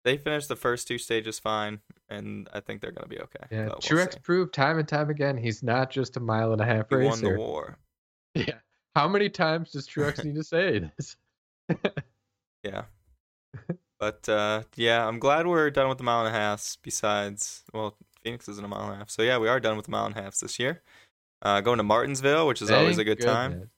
They 0.06 0.18
finish 0.18 0.48
the 0.48 0.56
first 0.56 0.88
two 0.88 0.98
stages 0.98 1.38
fine, 1.38 1.82
and 2.10 2.50
I 2.54 2.62
think 2.62 2.82
they're 2.82 2.92
gonna 2.92 3.08
be 3.08 3.20
okay. 3.20 3.46
yeah. 3.52 3.66
we'll 3.66 3.76
Truex 3.76 4.14
see. 4.14 4.20
proved 4.22 4.54
time 4.54 4.80
and 4.80 4.88
time 4.88 5.10
again 5.10 5.38
he's 5.38 5.62
not 5.62 5.92
just 5.92 6.18
a 6.18 6.20
mile 6.20 6.52
and 6.54 6.62
a 6.62 6.66
half 6.66 6.90
He 6.90 6.96
won 6.96 7.22
the 7.22 7.36
war. 7.38 7.78
Yeah. 8.36 8.56
How 8.96 9.08
many 9.08 9.30
times 9.30 9.72
does 9.72 9.88
Truex 9.88 10.24
need 10.26 10.36
to 10.36 10.44
say 10.44 10.80
this? 10.98 11.16
Yeah. 12.64 12.84
but 14.00 14.28
uh, 14.28 14.64
yeah, 14.76 15.08
I'm 15.08 15.20
glad 15.20 15.48
we're 15.48 15.70
done 15.72 15.90
with 15.90 15.98
the 15.98 16.04
mile 16.04 16.26
and 16.26 16.36
a 16.36 16.38
half. 16.38 16.78
Besides, 16.84 17.64
well, 17.74 17.96
Phoenix 18.24 18.48
isn't 18.50 18.64
a 18.64 18.68
mile 18.68 18.86
and 18.86 18.94
a 18.94 18.98
half, 18.98 19.10
so 19.10 19.22
yeah, 19.22 19.38
we 19.38 19.48
are 19.48 19.60
done 19.60 19.76
with 19.78 19.86
the 19.86 19.92
mile 19.92 20.06
and 20.06 20.16
a 20.18 20.22
half 20.22 20.38
this 20.40 20.60
year. 20.60 20.82
Uh, 21.42 21.62
going 21.62 21.78
to 21.78 21.84
Martinsville, 21.84 22.48
which 22.48 22.62
is 22.62 22.70
always 22.70 22.98
a 22.98 23.04
Thank 23.06 23.20
good 23.20 23.26
time, 23.26 23.70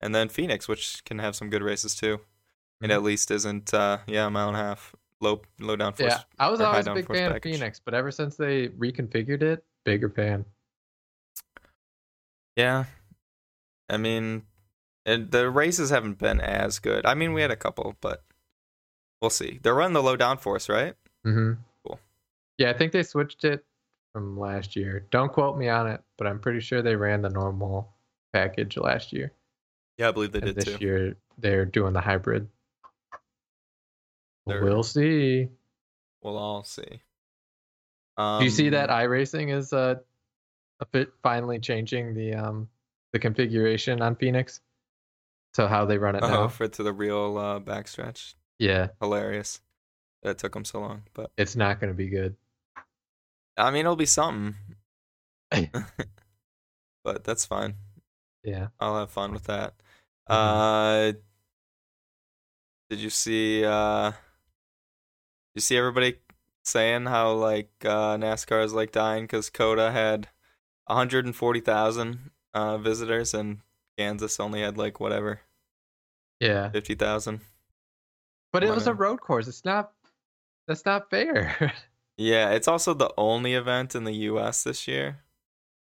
and 0.00 0.14
then 0.14 0.28
Phoenix, 0.28 0.66
which 0.68 1.04
can 1.04 1.18
have 1.18 1.36
some 1.36 1.50
good 1.50 1.62
races 1.62 1.94
too. 1.94 2.20
It 2.80 2.86
Mhm. 2.88 2.94
at 2.94 3.02
least 3.02 3.30
isn't, 3.30 3.74
uh, 3.74 3.98
yeah, 4.06 4.26
a 4.26 4.30
mile 4.30 4.48
and 4.48 4.56
a 4.56 4.60
half 4.60 4.94
low 5.20 5.42
low 5.60 5.76
down 5.76 5.92
force. 5.92 6.12
Yeah, 6.12 6.22
I 6.38 6.48
was 6.48 6.60
always 6.62 6.86
a 6.86 6.94
big 6.94 7.06
fan 7.06 7.32
package. 7.32 7.54
of 7.54 7.60
Phoenix, 7.60 7.78
but 7.78 7.92
ever 7.92 8.10
since 8.10 8.36
they 8.36 8.68
reconfigured 8.68 9.42
it, 9.42 9.64
bigger 9.84 10.08
fan. 10.08 10.46
Yeah, 12.56 12.84
I 13.88 13.96
mean, 13.96 14.46
and 15.06 15.30
the 15.30 15.50
races 15.50 15.90
haven't 15.90 16.18
been 16.18 16.40
as 16.40 16.78
good. 16.78 17.06
I 17.06 17.14
mean, 17.14 17.32
we 17.32 17.42
had 17.42 17.50
a 17.50 17.56
couple, 17.56 17.96
but 18.00 18.24
we'll 19.20 19.30
see. 19.30 19.58
They're 19.62 19.74
running 19.74 19.94
the 19.94 20.02
low 20.02 20.16
downforce, 20.16 20.68
right? 20.68 20.94
Mm-hmm. 21.26 21.60
Cool. 21.86 22.00
Yeah, 22.58 22.70
I 22.70 22.72
think 22.72 22.92
they 22.92 23.02
switched 23.02 23.44
it 23.44 23.64
from 24.12 24.38
last 24.38 24.76
year. 24.76 25.06
Don't 25.10 25.32
quote 25.32 25.56
me 25.56 25.68
on 25.68 25.86
it, 25.88 26.00
but 26.16 26.26
I'm 26.26 26.40
pretty 26.40 26.60
sure 26.60 26.82
they 26.82 26.96
ran 26.96 27.22
the 27.22 27.28
normal 27.30 27.92
package 28.32 28.76
last 28.76 29.12
year. 29.12 29.32
Yeah, 29.98 30.08
I 30.08 30.12
believe 30.12 30.32
they 30.32 30.38
and 30.38 30.46
did 30.46 30.56
this 30.56 30.76
too. 30.76 30.84
year 30.84 31.16
they're 31.38 31.64
doing 31.64 31.92
the 31.92 32.00
hybrid. 32.00 32.48
They're- 34.46 34.64
We'll 34.64 34.82
see. 34.82 35.48
We'll 36.22 36.36
all 36.38 36.64
see. 36.64 37.02
Um, 38.16 38.40
Do 38.40 38.44
you 38.44 38.50
see 38.50 38.70
that 38.70 38.90
iRacing 38.90 39.54
is 39.54 39.72
uh 39.72 39.96
a 40.80 40.86
bit 40.86 41.12
finally 41.22 41.58
changing 41.58 42.14
the 42.14 42.34
um 42.34 42.68
the 43.12 43.18
configuration 43.18 44.02
on 44.02 44.16
Phoenix? 44.16 44.60
So 45.54 45.66
how 45.66 45.84
they 45.84 45.98
run 45.98 46.16
it 46.16 46.22
Oh, 46.22 46.28
now? 46.28 46.48
for 46.48 46.68
to 46.68 46.82
the 46.82 46.92
real 46.92 47.36
uh, 47.38 47.60
backstretch. 47.60 48.34
Yeah, 48.58 48.88
Hilarious. 49.00 49.60
That 50.22 50.38
took 50.38 50.52
them 50.52 50.64
so 50.64 50.80
long, 50.80 51.02
but 51.14 51.30
it's 51.38 51.56
not 51.56 51.80
going 51.80 51.90
to 51.90 51.96
be 51.96 52.08
good. 52.08 52.36
I 53.60 53.70
mean, 53.70 53.80
it'll 53.80 53.96
be 53.96 54.06
something. 54.06 54.54
but 57.04 57.24
that's 57.24 57.44
fine. 57.44 57.74
Yeah. 58.44 58.68
I'll 58.78 58.98
have 58.98 59.10
fun 59.10 59.32
with 59.32 59.44
that. 59.44 59.74
Mhm. 60.28 60.34
Uh, 60.34 61.12
did 62.88 63.00
you 63.00 63.10
see? 63.10 63.64
Uh, 63.64 64.12
you 65.54 65.60
see 65.60 65.76
everybody 65.76 66.16
saying 66.64 67.06
how 67.06 67.32
like 67.32 67.70
uh, 67.84 68.16
NASCAR 68.16 68.64
is 68.64 68.72
like 68.72 68.92
dying 68.92 69.24
because 69.24 69.50
COTA 69.50 69.90
had 69.90 70.28
140,000 70.86 72.30
uh, 72.54 72.78
visitors 72.78 73.34
and 73.34 73.58
Kansas 73.98 74.38
only 74.40 74.60
had 74.60 74.78
like 74.78 75.00
whatever 75.00 75.40
Yeah. 76.38 76.70
50,000. 76.70 77.40
But 78.52 78.64
it 78.64 78.70
was 78.70 78.86
a 78.86 78.94
road 78.94 79.20
course. 79.20 79.46
It's 79.48 79.64
not 79.64 79.92
that's 80.66 80.84
not 80.84 81.10
fair. 81.10 81.72
Yeah, 82.20 82.50
it's 82.50 82.68
also 82.68 82.92
the 82.92 83.14
only 83.16 83.54
event 83.54 83.94
in 83.94 84.04
the 84.04 84.12
U.S. 84.12 84.62
this 84.62 84.86
year, 84.86 85.20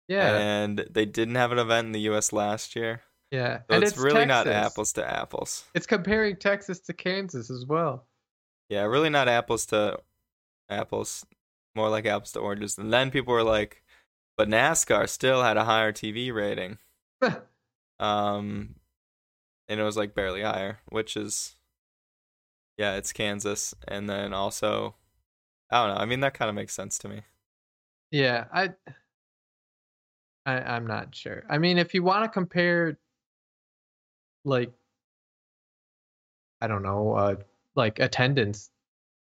yeah. 0.09 0.39
and 0.39 0.87
they 0.91 1.05
didn't 1.05 1.35
have 1.35 1.53
an 1.53 1.59
event 1.59 1.85
in 1.85 1.93
the 1.93 2.01
U.S. 2.01 2.33
last 2.33 2.75
year. 2.75 3.03
yeah. 3.31 3.59
So 3.59 3.75
and 3.75 3.85
it's, 3.85 3.99
really 3.99 4.25
not 4.25 4.47
apples 4.47 4.95
to 4.95 5.07
apples. 5.07 5.65
It's 5.75 5.87
comparing 5.87 6.37
Texas 6.37 6.81
to 6.81 6.95
Kansas 6.95 7.51
as 7.51 7.67
well. 7.67 8.07
Yeah, 8.71 8.85
really 8.85 9.11
not 9.11 9.29
apples 9.29 9.67
to 9.67 9.99
apples. 10.71 11.27
More 11.77 11.91
like 11.91 12.07
apples 12.07 12.33
to 12.33 12.41
oranges. 12.41 12.79
And 12.79 12.91
then 12.91 13.11
people 13.11 13.35
were 13.35 13.43
like, 13.43 13.83
but 14.39 14.49
NASCAR 14.49 15.07
still 15.11 15.43
had 15.43 15.59
a 15.59 15.65
higher 15.65 15.93
TV 15.93 16.33
rating. 16.33 16.79
Um, 18.01 18.75
and 19.69 19.79
it 19.79 19.85
was 19.85 19.97
like 19.97 20.17
barely 20.17 20.43
higher, 20.43 20.81
which 20.89 21.17
is, 21.17 21.55
yeah, 22.77 22.97
it's 22.97 23.13
Kansas. 23.13 23.73
And 23.87 24.11
then 24.11 24.35
also, 24.35 24.97
I 25.71 25.87
don't 25.87 25.95
know. 25.95 26.01
I 26.01 26.05
mean, 26.07 26.21
that 26.21 26.35
kind 26.35 26.49
of 26.49 26.55
makes 26.55 26.75
sense 26.75 26.99
to 26.99 27.09
me. 27.09 27.23
Yeah, 28.11 28.45
I, 28.53 28.71
I 30.47 30.61
I'm 30.61 30.87
not 30.87 31.15
sure. 31.15 31.45
I 31.49 31.59
mean, 31.59 31.79
if 31.79 31.95
you 31.95 32.03
want 32.03 32.25
to 32.25 32.29
compare, 32.29 32.99
like, 34.45 34.73
I 36.61 36.67
don't 36.67 36.83
know, 36.83 37.13
uh, 37.15 37.37
like 37.75 37.99
attendance. 37.99 38.71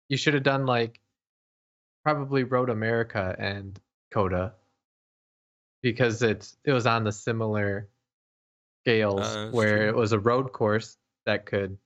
You 0.07 0.17
should 0.17 0.33
have 0.33 0.43
done 0.43 0.65
like 0.65 0.99
probably 2.03 2.43
Road 2.43 2.69
America 2.69 3.35
and 3.37 3.79
COTA 4.11 4.53
because 5.81 6.21
it's 6.23 6.57
it 6.63 6.71
was 6.71 6.87
on 6.87 7.03
the 7.03 7.11
similar 7.11 7.89
scales 8.83 9.19
Uh, 9.19 9.51
where 9.51 9.77
true. 9.77 9.89
it 9.89 9.95
was 9.95 10.11
a 10.13 10.19
road 10.19 10.51
course 10.51 10.97
that 11.25 11.45
could 11.45 11.77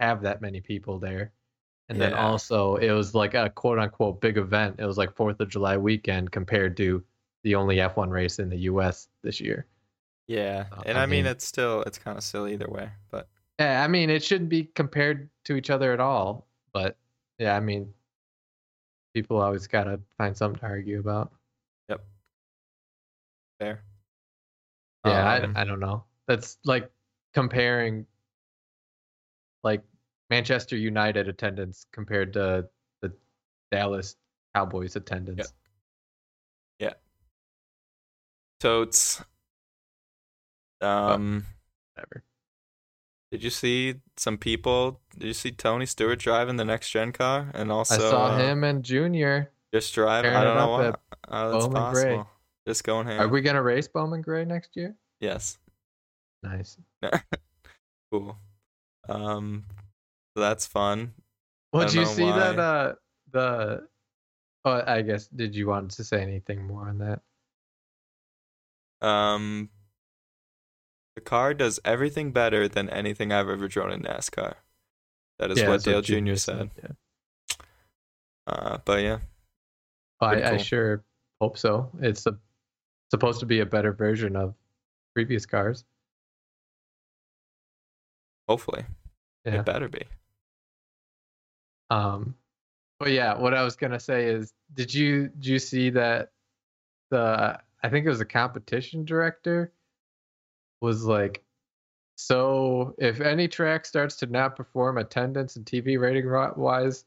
have 0.00 0.22
that 0.22 0.40
many 0.40 0.60
people 0.60 0.98
there. 0.98 1.32
And 1.92 2.00
then 2.00 2.12
Yeah. 2.12 2.26
also 2.26 2.76
it 2.76 2.90
was 2.90 3.14
like 3.14 3.34
a 3.34 3.50
quote 3.50 3.78
unquote 3.78 4.22
big 4.22 4.38
event. 4.38 4.76
It 4.78 4.86
was 4.86 4.96
like 4.96 5.14
Fourth 5.14 5.38
of 5.40 5.48
July 5.50 5.76
weekend 5.76 6.32
compared 6.32 6.74
to 6.78 7.04
the 7.42 7.54
only 7.54 7.76
F1 7.76 8.08
race 8.08 8.38
in 8.38 8.48
the 8.48 8.56
US 8.60 9.08
this 9.20 9.40
year. 9.40 9.66
Yeah, 10.26 10.68
Uh, 10.72 10.82
and 10.86 10.96
I 10.96 11.02
I 11.02 11.06
mean, 11.06 11.24
mean- 11.24 11.32
it's 11.32 11.46
still 11.46 11.82
it's 11.82 11.98
kind 11.98 12.16
of 12.16 12.24
silly 12.24 12.54
either 12.54 12.68
way, 12.68 12.90
but 13.10 13.28
Yeah, 13.58 13.84
I 13.84 13.88
mean 13.88 14.08
it 14.08 14.24
shouldn't 14.24 14.48
be 14.48 14.64
compared 14.64 15.28
to 15.44 15.56
each 15.56 15.68
other 15.68 15.92
at 15.92 16.00
all. 16.00 16.46
But 16.72 16.96
yeah, 17.38 17.54
I 17.54 17.60
mean 17.60 17.92
people 19.12 19.36
always 19.36 19.66
gotta 19.66 20.00
find 20.16 20.34
something 20.34 20.60
to 20.60 20.66
argue 20.66 20.98
about. 20.98 21.30
yep, 21.90 22.02
fair. 23.60 23.84
Yeah, 25.04 25.42
Um, 25.42 25.54
I, 25.56 25.60
I 25.60 25.64
don't 25.64 25.80
know. 25.80 26.04
That's 26.26 26.56
like 26.64 26.90
comparing 27.34 28.06
like 29.62 29.82
Manchester 30.32 30.78
United 30.78 31.28
attendance 31.28 31.84
compared 31.92 32.32
to 32.32 32.66
the 33.02 33.12
Dallas 33.70 34.16
Cowboys 34.54 34.96
attendance. 34.96 35.52
Yeah. 36.78 36.94
Totes. 38.58 39.22
Um, 40.80 41.44
Whatever. 41.94 42.24
did 43.30 43.44
you 43.44 43.50
see 43.50 43.96
some 44.16 44.38
people? 44.38 45.02
Did 45.18 45.26
you 45.26 45.34
see 45.34 45.50
Tony 45.50 45.84
Stewart 45.84 46.18
driving 46.18 46.56
the 46.56 46.64
next 46.64 46.88
gen 46.88 47.12
car, 47.12 47.50
and 47.52 47.70
also 47.70 47.96
I 47.96 47.98
saw 47.98 48.26
uh, 48.28 48.38
him 48.38 48.64
and 48.64 48.82
Junior. 48.82 49.50
just 49.74 49.94
driving? 49.94 50.32
I 50.32 50.44
don't 50.44 50.56
know 50.56 50.70
why. 50.70 50.92
Oh, 51.28 51.52
that's 51.52 51.66
Bowman 51.66 51.92
Gray. 51.92 52.02
possible. 52.16 52.30
Just 52.66 52.84
going 52.84 53.06
ham. 53.06 53.20
Are 53.20 53.28
we 53.28 53.42
gonna 53.42 53.62
race 53.62 53.86
Bowman 53.86 54.22
Gray 54.22 54.46
next 54.46 54.76
year? 54.76 54.96
Yes. 55.20 55.58
Nice. 56.42 56.78
Cool. 58.10 58.36
Um, 59.08 59.64
so 59.70 59.81
that's 60.40 60.66
fun. 60.66 61.14
Well, 61.72 61.86
did 61.86 61.94
you 61.94 62.06
see 62.06 62.24
that? 62.24 62.58
Uh, 62.58 62.94
the. 63.30 63.86
Oh, 64.64 64.82
I 64.86 65.02
guess. 65.02 65.26
Did 65.28 65.54
you 65.54 65.66
want 65.68 65.90
to 65.92 66.04
say 66.04 66.20
anything 66.22 66.66
more 66.66 66.88
on 66.88 66.98
that? 66.98 67.20
Um, 69.06 69.70
the 71.16 71.20
car 71.20 71.54
does 71.54 71.80
everything 71.84 72.30
better 72.30 72.68
than 72.68 72.88
anything 72.88 73.32
I've 73.32 73.48
ever 73.48 73.66
driven 73.68 73.92
in 73.94 74.02
NASCAR. 74.02 74.54
That 75.38 75.50
is 75.50 75.58
Yeah, 75.60 75.68
what 75.68 75.82
Dale 75.82 76.00
Junior 76.02 76.34
Jr. 76.34 76.38
said. 76.38 76.70
Yeah. 76.80 77.56
Uh, 78.46 78.78
but 78.84 79.02
yeah, 79.02 79.18
Well, 80.20 80.30
I, 80.30 80.52
I 80.52 80.56
sure 80.58 81.02
hope 81.40 81.58
so. 81.58 81.90
It's 82.00 82.26
a, 82.26 82.36
supposed 83.10 83.40
to 83.40 83.46
be 83.46 83.60
a 83.60 83.66
better 83.66 83.92
version 83.92 84.36
of 84.36 84.54
previous 85.14 85.46
cars. 85.46 85.84
hopefully 88.48 88.84
Yeah. 89.44 89.60
it 89.60 89.64
better 89.64 89.88
be. 89.88 90.02
Um, 91.92 92.34
but 92.98 93.10
yeah, 93.10 93.36
what 93.38 93.54
I 93.54 93.62
was 93.62 93.76
gonna 93.76 94.00
say 94.00 94.26
is, 94.26 94.52
did 94.74 94.94
you 94.94 95.28
did 95.28 95.46
you 95.46 95.58
see 95.58 95.90
that 95.90 96.32
the 97.10 97.58
I 97.82 97.88
think 97.88 98.06
it 98.06 98.08
was 98.08 98.20
a 98.20 98.24
competition 98.24 99.04
director 99.04 99.72
was 100.80 101.04
like, 101.04 101.42
so 102.16 102.94
if 102.98 103.20
any 103.20 103.48
track 103.48 103.84
starts 103.84 104.16
to 104.16 104.26
not 104.26 104.56
perform 104.56 104.98
attendance 104.98 105.56
and 105.56 105.66
TV 105.66 105.98
rating 106.00 106.28
wise, 106.56 107.04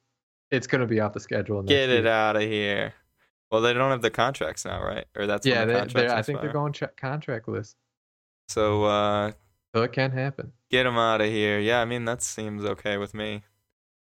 it's 0.52 0.68
gonna 0.68 0.86
be 0.86 1.00
off 1.00 1.14
the 1.14 1.20
schedule. 1.20 1.62
next 1.64 1.70
Get 1.70 1.90
it 1.90 2.04
year." 2.04 2.12
out 2.14 2.36
of 2.36 2.44
here. 2.44 2.94
Well, 3.52 3.62
they 3.62 3.74
don't 3.74 3.92
have 3.92 4.02
the 4.02 4.12
contracts 4.12 4.66
now, 4.66 4.84
right? 4.84 5.06
Or 5.16 5.26
that's 5.28 5.46
Yeah, 5.46 5.66
the 5.66 5.90
they, 5.94 6.10
I 6.10 6.22
think 6.22 6.42
they're 6.42 6.52
going 6.52 6.74
tra- 6.74 6.92
contract 6.98 7.48
list, 7.48 7.76
So 8.50 8.84
uh, 8.84 9.32
so 9.74 9.84
it 9.84 9.94
can 9.94 10.12
happen. 10.12 10.52
get 10.70 10.84
them 10.84 10.98
out 10.98 11.22
of 11.22 11.28
here. 11.28 11.60
Yeah, 11.60 11.82
I 11.82 11.86
mean 11.86 12.06
that 12.06 12.22
seems 12.22 12.66
okay 12.66 12.98
with 12.98 13.14
me, 13.14 13.44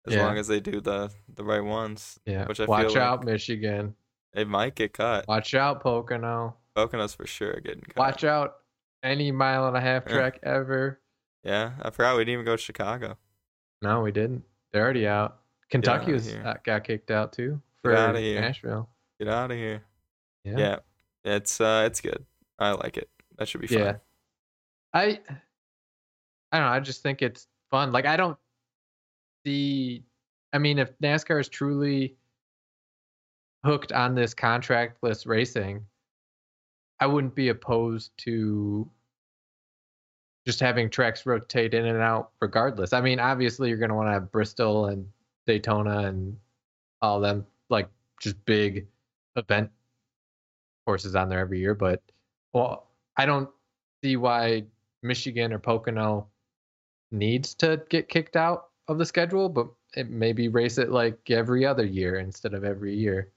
as 0.07 0.13
Yeah. 0.15 0.25
long 0.25 0.37
as 0.37 0.47
they 0.47 0.59
do 0.59 0.81
the 0.81 1.11
the 1.29 1.43
right 1.43 1.63
ones. 1.63 2.19
Yeah, 2.25 2.45
Which 2.47 2.59
I 2.59 2.65
watch 2.65 2.95
out, 2.95 3.19
like- 3.19 3.25
Michigan. 3.27 3.95
It 4.33 4.47
might 4.47 4.75
get 4.75 4.93
cut. 4.93 5.27
Watch 5.27 5.53
out, 5.53 5.81
Pocono. 5.81 6.55
Poconos 6.75 7.15
for 7.15 7.27
sure 7.27 7.53
getting 7.59 7.81
cut. 7.81 7.97
Watch 7.97 8.23
out, 8.23 8.55
any 9.03 9.31
mile 9.31 9.67
and 9.67 9.75
a 9.75 9.81
half 9.81 10.03
Yeah. 10.07 10.13
track 10.13 10.39
ever. 10.43 11.01
Yeah, 11.43 11.73
I 11.81 11.89
forgot 11.89 12.15
we 12.15 12.21
didn't 12.23 12.33
even 12.33 12.45
go 12.45 12.55
to 12.55 12.61
Chicago. 12.61 13.17
No, 13.81 14.01
we 14.01 14.11
didn't. 14.11 14.43
They're 14.71 14.83
already 14.83 15.07
out. 15.07 15.39
Kentucky 15.69 16.03
outta 16.03 16.13
was 16.13 16.25
here. 16.31 16.43
uh, 16.45 16.53
got 16.63 16.83
kicked 16.83 17.11
out 17.11 17.33
too 17.33 17.53
Get 17.53 17.61
for 17.81 17.95
outta. 17.95 18.19
Nashville. 18.19 18.89
Get 19.19 19.27
out 19.27 19.51
of 19.51 19.57
here. 19.57 19.83
Yeah. 20.43 20.57
Yeah. 20.57 20.79
it's 21.25 21.59
uh, 21.59 21.83
it's 21.87 21.99
good. 22.01 22.25
I 22.59 22.71
like 22.71 22.97
it. 22.97 23.09
That 23.37 23.47
should 23.47 23.61
be 23.61 23.67
fun. 23.67 23.79
Yeah. 23.79 23.95
I 24.93 25.19
I 26.51 26.59
don't 26.59 26.67
know, 26.67 26.73
I 26.73 26.79
just 26.79 27.01
think 27.03 27.21
it's 27.21 27.47
fun. 27.69 27.91
Like 27.91 28.05
I 28.05 28.17
don't 28.17 28.37
see 29.45 30.03
I 30.53 30.57
mean 30.57 30.79
if 30.79 30.97
NASCAR 30.99 31.39
is 31.39 31.49
truly 31.49 32.15
hooked 33.63 33.91
on 33.91 34.15
this 34.15 34.33
contractless 34.33 35.25
racing, 35.27 35.85
I 36.99 37.07
wouldn't 37.07 37.35
be 37.35 37.49
opposed 37.49 38.11
to 38.19 38.89
just 40.45 40.59
having 40.59 40.89
tracks 40.89 41.25
rotate 41.25 41.73
in 41.73 41.85
and 41.85 42.01
out 42.01 42.31
regardless. 42.41 42.93
I 42.93 43.01
mean, 43.01 43.19
obviously 43.19 43.69
you're 43.69 43.77
going 43.77 43.89
to 43.89 43.95
want 43.95 44.07
to 44.07 44.13
have 44.13 44.31
Bristol 44.31 44.87
and 44.87 45.07
Daytona 45.45 46.07
and 46.07 46.37
all 47.01 47.19
them 47.19 47.45
like 47.69 47.89
just 48.19 48.43
big 48.45 48.87
event 49.35 49.69
courses 50.85 51.15
on 51.15 51.29
there 51.29 51.39
every 51.39 51.59
year, 51.59 51.75
but 51.75 52.01
well, 52.53 52.87
I 53.17 53.25
don't 53.25 53.49
see 54.03 54.17
why 54.17 54.63
Michigan 55.03 55.53
or 55.53 55.59
Pocono 55.59 56.27
needs 57.11 57.53
to 57.55 57.81
get 57.89 58.09
kicked 58.09 58.35
out 58.35 58.70
of 58.87 58.97
the 58.97 59.05
schedule, 59.05 59.49
but 59.49 59.67
it 59.95 60.09
maybe 60.09 60.47
race 60.47 60.77
it 60.77 60.91
like 60.91 61.29
every 61.29 61.65
other 61.65 61.85
year 61.85 62.17
instead 62.19 62.53
of 62.53 62.63
every 62.63 62.95
year. 62.95 63.31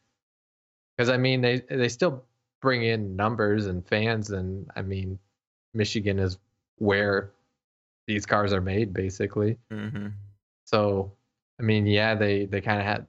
Because 0.97 1.11
I 1.11 1.17
mean, 1.17 1.41
they 1.41 1.61
they 1.69 1.89
still 1.89 2.25
bring 2.61 2.85
in 2.85 3.17
numbers 3.17 3.67
and 3.67 3.87
fans, 3.87 4.31
and 4.31 4.71
I 4.77 4.83
mean, 4.83 5.19
Michigan 5.75 6.19
is 6.19 6.39
where 6.79 7.33
these 8.07 8.27
cars 8.27 8.53
are 8.53 8.61
made, 8.61 8.93
basically. 8.93 9.59
Mm-hmm. 9.73 10.09
So, 10.65 11.13
I 11.61 11.63
mean, 11.63 11.87
yeah, 11.87 12.15
they 12.15 12.47
they 12.47 12.61
kind 12.61 12.81
of 12.81 12.87
had 12.87 13.07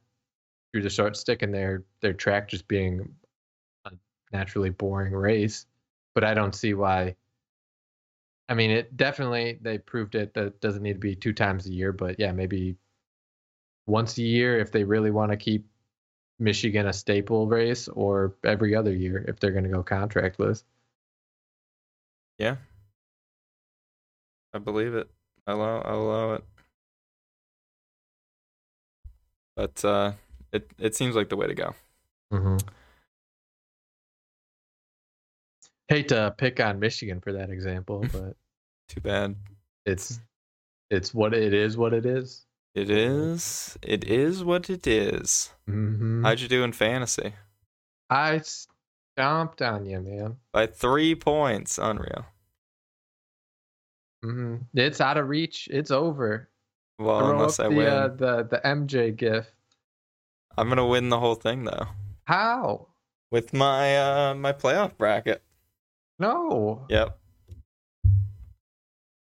through 0.72 0.84
the 0.84 0.90
short 0.90 1.16
stick 1.16 1.44
in 1.44 1.52
their 1.52 1.84
their 2.02 2.14
track 2.14 2.50
just 2.50 2.68
being 2.68 3.08
a 3.86 3.92
naturally 4.32 4.70
boring 4.70 5.14
race, 5.14 5.66
but 6.14 6.24
I 6.24 6.34
don't 6.34 6.56
see 6.56 6.74
why. 6.74 7.16
I 8.48 8.54
mean, 8.54 8.72
it 8.72 8.96
definitely 8.96 9.58
they 9.62 9.78
proved 9.78 10.16
it 10.16 10.34
that 10.36 10.46
it 10.46 10.62
doesn't 10.62 10.84
need 10.84 10.94
to 10.94 11.00
be 11.00 11.16
two 11.16 11.34
times 11.34 11.66
a 11.66 11.72
year, 11.74 11.92
but 11.92 12.20
yeah, 12.20 12.32
maybe 12.32 12.76
once 13.88 14.18
a 14.18 14.22
year 14.24 14.60
if 14.60 14.72
they 14.72 14.84
really 14.84 15.12
want 15.12 15.32
to 15.32 15.38
keep 15.38 15.68
Michigan 16.40 16.88
a 16.88 16.94
staple 16.94 17.48
race, 17.48 17.88
or 17.88 18.36
every 18.44 18.76
other 18.76 18.94
year 18.94 19.24
if 19.28 19.40
they're 19.40 19.52
going 19.52 19.64
to 19.64 19.70
go 19.70 19.84
contractless. 19.84 20.64
Yeah. 22.38 22.58
I 24.54 24.60
believe 24.60 24.96
it. 24.96 25.10
I 25.48 25.54
allow 25.54 25.82
I 25.82 25.92
allow 25.94 26.34
it. 26.34 26.44
But 29.56 29.86
uh 29.86 30.12
it 30.52 30.70
it 30.78 30.96
seems 30.96 31.16
like 31.16 31.30
the 31.30 31.38
way 31.38 31.48
to 31.48 31.56
go. 31.56 31.76
Mm-hmm. 32.34 32.58
Hate 35.88 36.08
to 36.10 36.34
pick 36.38 36.60
on 36.60 36.80
Michigan 36.80 37.22
for 37.22 37.34
that 37.34 37.50
example, 37.50 38.06
but 38.12 38.36
Too 38.90 39.02
bad. 39.02 39.36
it's 39.86 40.20
it's 40.90 41.14
what 41.14 41.34
it 41.34 41.54
is. 41.54 41.78
What 41.78 41.94
it 41.94 42.06
is. 42.06 42.46
It 42.74 42.90
is 42.90 43.78
it 43.82 44.04
is 44.04 44.44
what 44.44 44.70
it 44.70 44.86
is. 44.88 45.52
Mm-hmm. 45.70 46.24
How'd 46.26 46.40
you 46.42 46.48
do 46.48 46.64
in 46.64 46.72
fantasy? 46.74 47.34
I 48.10 48.42
stomped 49.18 49.62
on 49.62 49.86
you, 49.86 50.02
man. 50.02 50.38
By 50.52 50.68
three 50.68 51.16
points. 51.16 51.78
Unreal. 51.78 52.26
hmm 54.24 54.58
It's 54.74 55.00
out 55.02 55.18
of 55.18 55.30
reach. 55.30 55.68
It's 55.72 55.92
over. 55.92 56.50
Well, 57.00 57.20
Throw 57.20 57.32
unless 57.32 57.60
I 57.60 57.70
the, 57.70 57.76
win. 57.76 57.88
Uh, 57.88 58.08
the 58.10 58.44
the 58.44 58.62
MJ 58.66 59.16
gif. 59.16 59.46
I'm 60.58 60.70
gonna 60.70 60.86
win 60.88 61.10
the 61.10 61.20
whole 61.20 61.36
thing 61.36 61.64
though. 61.66 61.88
How? 62.26 62.88
With 63.32 63.54
my 63.54 63.98
uh 63.98 64.36
my 64.36 64.54
playoff 64.54 64.98
bracket. 64.98 65.44
No. 66.20 66.86
Yep. 66.90 67.18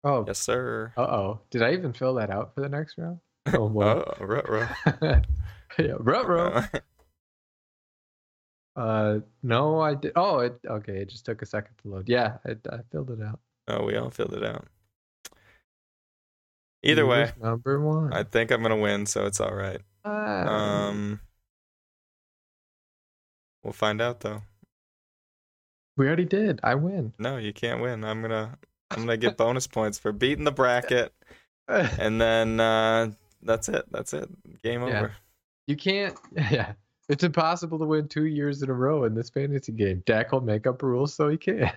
Oh. 0.03 0.25
Yes, 0.27 0.39
sir. 0.39 0.93
Uh 0.97 1.01
oh. 1.01 1.39
Did 1.49 1.61
I 1.63 1.73
even 1.73 1.93
fill 1.93 2.15
that 2.15 2.29
out 2.29 2.53
for 2.53 2.61
the 2.61 2.69
next 2.69 2.97
round? 2.97 3.19
Oh 3.53 3.69
boy. 3.69 3.83
Oh, 3.83 4.13
ruh-roh. 4.19 4.67
yeah. 5.79 5.95
Ruh-roh. 5.99 6.63
Uh, 8.75 9.19
no, 9.43 9.79
I 9.79 9.93
did. 9.93 10.13
Oh, 10.15 10.39
it 10.39 10.59
okay. 10.67 10.93
It 10.97 11.09
just 11.09 11.25
took 11.25 11.43
a 11.43 11.45
second 11.45 11.75
to 11.83 11.89
load. 11.89 12.09
Yeah, 12.09 12.37
I, 12.43 12.53
I 12.71 12.79
filled 12.91 13.11
it 13.11 13.21
out. 13.21 13.39
Oh, 13.67 13.83
we 13.85 13.95
all 13.95 14.09
filled 14.09 14.33
it 14.33 14.43
out. 14.43 14.65
Either 16.81 17.03
He 17.03 17.07
way, 17.07 17.31
number 17.39 17.79
one. 17.79 18.11
I 18.11 18.23
think 18.23 18.49
I'm 18.49 18.63
gonna 18.63 18.75
win, 18.75 19.05
so 19.05 19.25
it's 19.27 19.39
all 19.39 19.53
right. 19.53 19.79
Ah. 20.03 20.87
Um, 20.87 21.19
we'll 23.63 23.73
find 23.73 24.01
out 24.01 24.21
though. 24.21 24.41
We 25.97 26.07
already 26.07 26.25
did. 26.25 26.59
I 26.63 26.75
win. 26.75 27.13
No, 27.19 27.37
you 27.37 27.53
can't 27.53 27.81
win. 27.81 28.03
I'm 28.03 28.21
gonna 28.21 28.57
I'm 28.91 28.99
gonna 29.05 29.17
get 29.17 29.37
bonus 29.37 29.67
points 29.67 29.97
for 29.99 30.11
beating 30.11 30.43
the 30.45 30.51
bracket, 30.51 31.13
and 31.67 32.19
then 32.19 32.59
uh, 32.59 33.11
that's 33.41 33.69
it. 33.69 33.85
That's 33.91 34.13
it. 34.13 34.29
Game 34.63 34.81
Yeah. 34.87 34.97
over. 34.99 35.15
You 35.67 35.75
can't. 35.75 36.17
Yeah, 36.51 36.73
it's 37.09 37.23
impossible 37.23 37.77
to 37.79 37.85
win 37.85 38.07
two 38.07 38.25
years 38.25 38.63
in 38.63 38.69
a 38.69 38.73
row 38.73 39.03
in 39.05 39.13
this 39.13 39.29
fantasy 39.29 39.71
game. 39.71 40.01
Dak 40.05 40.31
will 40.31 40.41
make 40.41 40.65
up 40.67 40.81
rules 40.81 41.13
so 41.13 41.29
he 41.29 41.37
can. 41.37 41.71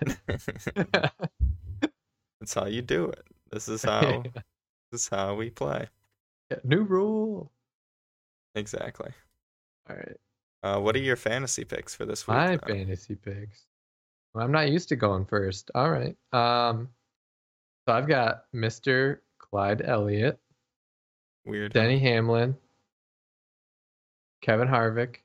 That's 2.39 2.53
how 2.53 2.65
you 2.65 2.81
do 2.81 3.05
it. 3.05 3.23
This 3.51 3.67
is 3.67 3.83
how 3.83 4.23
this 4.91 5.01
is 5.01 5.09
how 5.09 5.35
we 5.35 5.49
play. 5.49 5.87
Yeah, 6.51 6.57
New 6.63 6.83
rule. 6.83 7.51
Exactly. 8.55 9.11
All 9.89 9.95
right, 9.95 10.17
Uh, 10.63 10.79
what 10.79 10.95
are 10.95 10.99
your 10.99 11.15
fantasy 11.15 11.63
picks 11.63 11.93
for 11.95 12.05
this 12.05 12.27
week? 12.27 12.35
my 12.35 12.57
though? 12.57 12.67
fantasy 12.73 13.15
picks. 13.15 13.66
Well, 14.33 14.43
I'm 14.43 14.51
not 14.51 14.69
used 14.69 14.89
to 14.89 14.95
going 14.95 15.25
first. 15.25 15.71
All 15.73 15.89
right. 15.89 16.15
Um, 16.31 16.89
so 17.87 17.93
I've 17.93 18.07
got 18.07 18.43
Mr. 18.53 19.19
Clyde 19.39 19.81
Elliott, 19.83 20.39
Weird. 21.45 21.73
Denny 21.73 21.99
Hamlin, 21.99 22.55
Kevin 24.41 24.67
Harvick, 24.67 25.17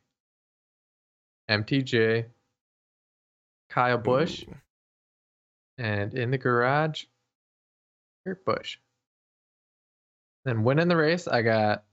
MTJ, 1.50 2.26
Kyle 3.68 3.98
Busch, 3.98 4.44
Ooh. 4.44 4.54
and 5.78 6.14
in 6.14 6.30
the 6.30 6.38
garage, 6.38 7.04
Kurt 8.24 8.44
Busch. 8.44 8.78
Then 10.44 10.64
winning 10.64 10.88
the 10.88 10.96
race, 10.96 11.26
I 11.28 11.42
got 11.42 11.84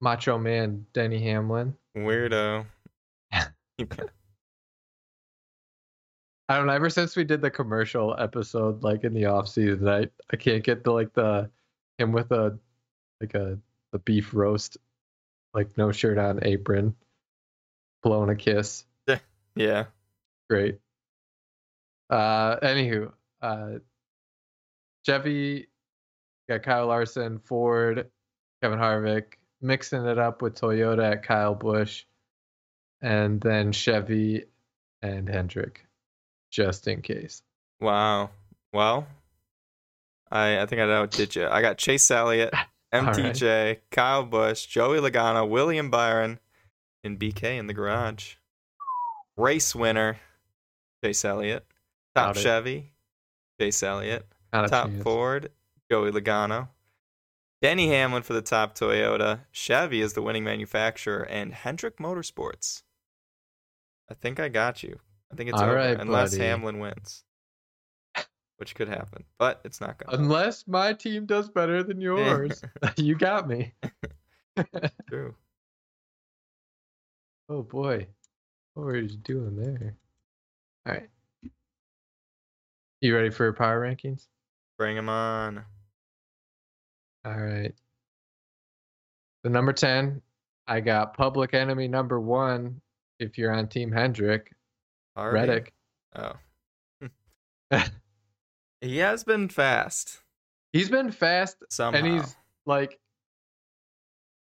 Macho 0.00 0.38
Man 0.38 0.86
Denny 0.92 1.20
Hamlin. 1.22 1.74
Weirdo. 1.96 2.66
I 6.48 6.56
don't 6.56 6.66
know. 6.66 6.72
Ever 6.72 6.90
since 6.90 7.16
we 7.16 7.24
did 7.24 7.40
the 7.40 7.50
commercial 7.50 8.14
episode, 8.18 8.82
like 8.82 9.04
in 9.04 9.14
the 9.14 9.26
off 9.26 9.48
season, 9.48 9.88
I 9.88 10.08
I 10.32 10.36
can't 10.36 10.62
get 10.62 10.84
the 10.84 10.92
like 10.92 11.12
the 11.12 11.50
him 11.98 12.12
with 12.12 12.30
a 12.30 12.58
like 13.20 13.34
a 13.34 13.58
the 13.92 13.98
beef 13.98 14.32
roast, 14.34 14.76
like 15.54 15.76
no 15.76 15.92
shirt 15.92 16.18
on, 16.18 16.40
apron, 16.42 16.94
blowing 18.02 18.30
a 18.30 18.36
kiss. 18.36 18.84
yeah. 19.56 19.86
Great. 20.48 20.78
Uh, 22.08 22.56
anywho, 22.60 23.12
uh, 23.42 23.78
Chevy 25.04 25.66
got 26.48 26.62
Kyle 26.62 26.86
Larson, 26.86 27.40
Ford, 27.40 28.08
Kevin 28.62 28.78
Harvick, 28.78 29.34
mixing 29.60 30.06
it 30.06 30.18
up 30.18 30.42
with 30.42 30.60
Toyota 30.60 31.12
at 31.12 31.22
Kyle 31.24 31.54
Busch, 31.54 32.04
and 33.00 33.40
then 33.40 33.72
Chevy 33.72 34.44
and 35.02 35.28
Hendrick, 35.28 35.85
just 36.50 36.88
in 36.88 37.02
case. 37.02 37.42
Wow. 37.80 38.30
Well, 38.72 39.06
I 40.30 40.60
I 40.60 40.66
think 40.66 40.80
I 40.80 40.92
outdid 40.92 41.36
you. 41.36 41.46
I 41.46 41.60
got 41.62 41.78
Chase 41.78 42.10
Elliott, 42.10 42.52
right. 42.92 43.14
MTJ, 43.14 43.78
Kyle 43.90 44.24
Busch, 44.24 44.66
Joey 44.66 44.98
Logano, 44.98 45.48
William 45.48 45.90
Byron, 45.90 46.38
and 47.04 47.18
BK 47.18 47.58
in 47.58 47.66
the 47.66 47.74
garage. 47.74 48.34
Race 49.36 49.74
winner, 49.74 50.18
Chase 51.02 51.24
Elliott. 51.24 51.66
Top 52.14 52.36
it. 52.36 52.40
Chevy, 52.40 52.92
Chase 53.60 53.82
Elliott. 53.82 54.26
Top. 54.52 54.90
Ford, 55.02 55.50
Joey 55.90 56.10
Logano. 56.10 56.68
Denny 57.62 57.88
Hamlin 57.88 58.22
for 58.22 58.32
the 58.32 58.42
top 58.42 58.74
Toyota. 58.74 59.40
Chevy 59.50 60.00
is 60.00 60.12
the 60.12 60.22
winning 60.22 60.44
manufacturer, 60.44 61.22
and 61.22 61.52
Hendrick 61.54 61.98
Motorsports. 61.98 62.82
I 64.10 64.14
think 64.14 64.38
I 64.38 64.48
got 64.48 64.82
you. 64.82 65.00
I 65.32 65.36
think 65.36 65.50
it's 65.50 65.58
All 65.58 65.66
over 65.66 65.76
right, 65.76 65.98
unless 66.00 66.32
buddy. 66.32 66.44
Hamlin 66.44 66.78
wins, 66.78 67.24
which 68.58 68.74
could 68.74 68.88
happen, 68.88 69.24
but 69.38 69.60
it's 69.64 69.80
not 69.80 69.98
going. 69.98 70.16
to 70.16 70.22
Unless 70.22 70.66
my 70.68 70.92
team 70.92 71.26
does 71.26 71.48
better 71.48 71.82
than 71.82 71.98
eh. 71.98 72.04
yours, 72.04 72.62
you 72.96 73.16
got 73.16 73.48
me. 73.48 73.72
True. 75.08 75.34
Oh 77.48 77.62
boy, 77.62 78.06
what 78.74 78.86
were 78.86 78.96
you 78.96 79.16
doing 79.16 79.56
there? 79.56 79.96
All 80.86 80.92
right, 80.94 81.08
you 83.00 83.14
ready 83.14 83.30
for 83.30 83.52
power 83.52 83.80
rankings? 83.80 84.26
Bring 84.78 84.96
them 84.96 85.08
on. 85.08 85.64
All 87.24 87.36
right. 87.36 87.74
The 89.42 89.50
number 89.50 89.72
10, 89.72 90.22
I 90.66 90.80
got 90.80 91.16
public 91.16 91.54
enemy 91.54 91.88
number 91.88 92.20
one. 92.20 92.80
If 93.18 93.38
you're 93.38 93.52
on 93.52 93.68
Team 93.68 93.90
Hendrick. 93.90 94.52
Reddick. 95.24 95.72
Oh. 96.14 96.32
he 98.80 98.98
has 98.98 99.24
been 99.24 99.48
fast 99.48 100.20
He's 100.76 100.90
been 100.90 101.10
fast 101.10 101.56
somehow. 101.70 101.98
and 101.98 102.06
he's 102.06 102.36
like 102.66 102.98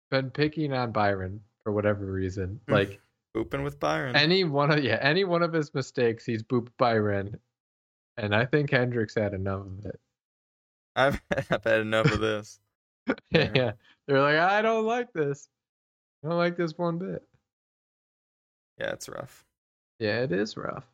been 0.09 0.31
picking 0.31 0.73
on 0.73 0.91
Byron 0.91 1.41
for 1.63 1.71
whatever 1.71 2.05
reason. 2.05 2.59
Hmm. 2.67 2.73
Like 2.73 2.99
Booping 3.35 3.63
with 3.63 3.79
Byron. 3.79 4.15
any 4.15 4.43
one 4.43 4.71
of 4.71 4.83
yeah, 4.83 4.97
any 4.99 5.25
one 5.25 5.43
of 5.43 5.53
his 5.53 5.73
mistakes, 5.75 6.25
he's 6.25 6.41
booped 6.41 6.71
Byron. 6.79 7.39
And 8.17 8.35
I 8.35 8.45
think 8.45 8.71
Hendrick's 8.71 9.15
had 9.15 9.33
enough 9.33 9.61
of 9.61 9.85
it. 9.85 9.99
I've, 10.95 11.21
I've 11.51 11.63
had 11.63 11.81
enough 11.81 12.11
of 12.11 12.19
this. 12.19 12.59
yeah. 13.31 13.51
Yeah. 13.53 13.71
They're 14.07 14.21
like, 14.21 14.37
I 14.37 14.63
don't 14.63 14.85
like 14.85 15.13
this. 15.13 15.49
I 16.23 16.29
don't 16.29 16.37
like 16.37 16.57
this 16.57 16.77
one 16.77 16.97
bit. 16.97 17.23
Yeah, 18.79 18.91
it's 18.91 19.07
rough. 19.07 19.45
Yeah, 19.99 20.21
it 20.21 20.31
is 20.31 20.57
rough. 20.57 20.85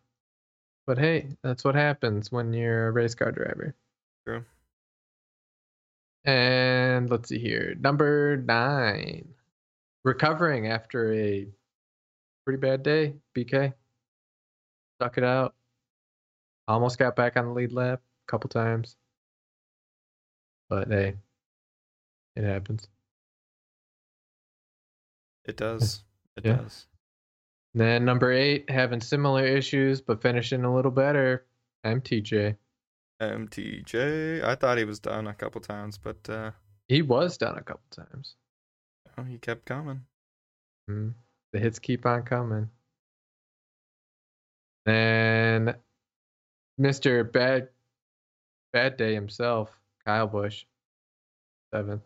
But 0.86 0.98
hey, 0.98 1.30
that's 1.44 1.64
what 1.64 1.76
happens 1.76 2.32
when 2.32 2.54
you're 2.54 2.88
a 2.88 2.92
race 2.92 3.16
car 3.16 3.32
driver. 3.32 3.76
True. 4.26 4.44
And 6.26 7.10
let's 7.10 7.30
see 7.30 7.40
here. 7.40 7.76
Number 7.80 8.38
nine. 8.38 9.34
Recovering 10.04 10.68
after 10.68 11.14
a 11.14 11.48
pretty 12.46 12.60
bad 12.60 12.84
day, 12.84 13.16
BK. 13.36 13.74
Stuck 14.98 15.18
it 15.18 15.24
out. 15.24 15.56
Almost 16.68 16.98
got 17.00 17.16
back 17.16 17.38
on 17.38 17.46
the 17.46 17.52
lead 17.52 17.72
lap 17.72 18.02
a 18.28 18.32
couple 18.32 18.50
times. 18.50 18.96
But 20.70 20.88
hey, 20.88 21.16
it 22.36 22.44
happens. 22.44 22.88
It 25.46 25.58
does. 25.58 26.04
It 26.38 26.46
Yeah. 26.46 26.58
does. 26.58 26.88
Then 27.80 28.04
number 28.04 28.34
eight, 28.34 28.70
having 28.70 29.00
similar 29.00 29.46
issues 29.46 30.02
but 30.02 30.22
finishing 30.22 30.66
a 30.66 30.76
little 30.76 30.92
better. 30.92 31.46
MTJ. 31.86 32.58
MTJ. 33.22 34.44
I 34.44 34.56
thought 34.56 34.78
he 34.78 34.84
was 34.84 35.00
done 35.00 35.28
a 35.28 35.34
couple 35.34 35.62
times, 35.62 35.98
but 35.98 36.30
uh, 36.30 36.52
He 36.90 37.02
was 37.02 37.38
done 37.38 37.58
a 37.58 37.62
couple 37.64 37.86
times. 37.90 38.36
oh, 39.18 39.24
he 39.24 39.38
kept 39.38 39.64
coming. 39.64 40.02
Mhm. 40.90 41.14
The 41.54 41.60
hits 41.60 41.80
keep 41.80 42.06
on 42.06 42.24
coming. 42.24 42.70
Then 44.86 45.76
Mr. 46.82 47.32
Bad 47.32 47.70
Bad 48.74 48.98
Day 48.98 49.14
himself, 49.14 49.72
Kyle 50.06 50.28
Busch, 50.28 50.66
seventh. 51.74 52.04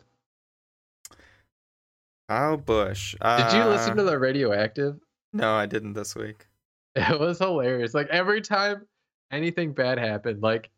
Kyle 2.28 2.56
Busch. 2.58 3.16
Did 3.20 3.52
you 3.54 3.64
listen 3.64 3.92
Uh, 3.94 3.96
to 3.96 4.02
the 4.04 4.18
radioactive? 4.20 5.00
No, 5.34 5.52
I 5.52 5.66
didn't 5.66 5.92
this 5.92 6.14
week. 6.14 6.46
It 6.96 7.18
was 7.18 7.40
hilarious. 7.40 7.92
Like 7.92 8.06
every 8.10 8.40
time 8.40 8.86
anything 9.32 9.72
bad 9.72 9.98
happened, 9.98 10.40
like 10.40 10.70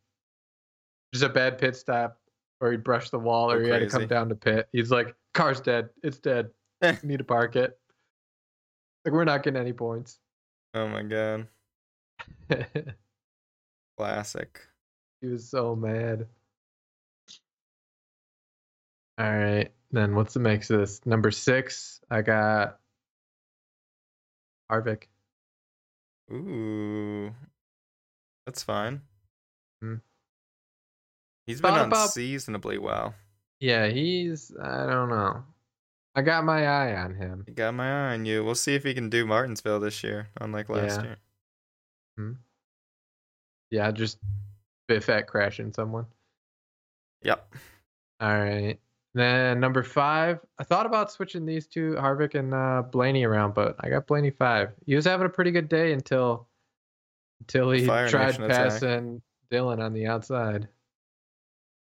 just 1.13 1.25
a 1.25 1.29
bad 1.29 1.59
pit 1.59 1.77
stop, 1.77 2.19
or 2.63 2.71
he'd 2.71 2.83
brush 2.83 3.11
the 3.11 3.19
wall, 3.19 3.51
oh, 3.51 3.53
or 3.53 3.59
Go 3.59 3.65
he 3.67 3.71
had 3.71 3.81
to 3.81 3.87
come 3.89 4.07
down 4.07 4.31
to 4.31 4.35
pit. 4.35 4.67
He's 4.73 4.91
like, 4.91 5.15
"Car's 5.35 5.61
dead. 5.61 5.91
It's 6.03 6.19
dead. 6.19 6.49
We 6.81 6.97
need 7.03 7.19
to 7.19 7.25
park 7.25 7.55
it." 7.55 7.79
Like 9.05 9.13
we're 9.13 9.25
not 9.25 9.43
getting 9.43 9.61
any 9.61 9.75
points. 9.75 10.19
Oh 10.73 10.89
my 10.89 11.03
god. 11.03 11.49
Classic. 13.99 14.59
he 15.21 15.27
was 15.29 15.47
so 15.47 15.77
mad. 15.77 16.27
All 19.19 19.31
right, 19.31 19.71
then 19.93 20.15
what's 20.15 20.33
the 20.33 20.41
mix 20.41 20.71
of 20.71 20.81
this? 20.81 21.05
Number 21.05 21.31
six, 21.31 22.01
I 22.11 22.23
got 22.23 22.79
Harvick. 24.71 25.05
Ooh. 26.33 27.35
That's 28.47 28.63
fine. 28.63 29.03
Hmm. 29.81 29.97
He's 31.47 31.61
been 31.61 31.75
unseasonably 31.75 32.79
well. 32.79 33.15
Yeah, 33.61 33.87
he's 33.87 34.53
I 34.61 34.87
don't 34.87 35.09
know. 35.09 35.45
I 36.15 36.23
got 36.23 36.45
my 36.45 36.67
eye 36.67 36.97
on 36.97 37.15
him. 37.15 37.45
He 37.47 37.53
got 37.53 37.75
my 37.75 37.87
eye 37.89 38.15
on 38.15 38.25
you. 38.27 38.45
We'll 38.45 38.55
see 38.55 38.75
if 38.75 38.85
he 38.85 38.95
can 38.95 39.11
do 39.11 39.27
Martinsville 39.27 39.81
this 39.81 40.03
year, 40.03 40.29
unlike 40.41 40.69
last 40.69 41.01
Yeah. 41.03 41.15
year. 42.19 42.37
Yeah, 43.71 43.91
just 43.91 44.19
bit 44.89 45.05
fat 45.05 45.27
crashing 45.27 45.73
someone. 45.73 46.07
Yep. 47.23 47.55
All 48.21 48.39
right. 48.39 48.79
Then 49.17 49.61
number 49.61 49.83
five, 49.83 50.41
I 50.59 50.65
thought 50.65 50.85
about 50.85 51.11
switching 51.11 51.47
these 51.47 51.67
two, 51.67 51.95
Harvick 51.95 52.35
and 52.35 52.53
uh, 52.53 52.83
Blaney, 52.83 53.25
around, 53.25 53.55
but 53.55 53.75
I 53.81 53.89
got 53.89 54.07
Blaney 54.07 54.29
five. 54.29 54.75
He 54.85 54.95
was 54.95 55.07
having 55.07 55.25
a 55.25 55.31
pretty 55.31 55.53
good 55.53 55.71
day 55.71 55.95
until 55.95 56.47
until 57.41 57.71
he 57.71 57.87
Fire 57.87 58.11
tried 58.11 58.27
Nation 58.27 58.43
attack. 58.43 58.73
passing 58.73 59.23
Dylan 59.51 59.83
on 59.83 59.95
the 59.95 60.07
outside. 60.07 60.69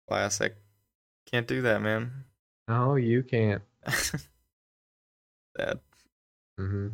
Classic. 0.07 0.55
Can't 1.29 1.45
do 1.45 1.61
that, 1.63 1.81
man. 1.81 2.23
No, 2.69 2.95
you 2.95 3.21
can't. 3.21 3.63
Sad. 5.57 5.79
hmm 6.57 6.87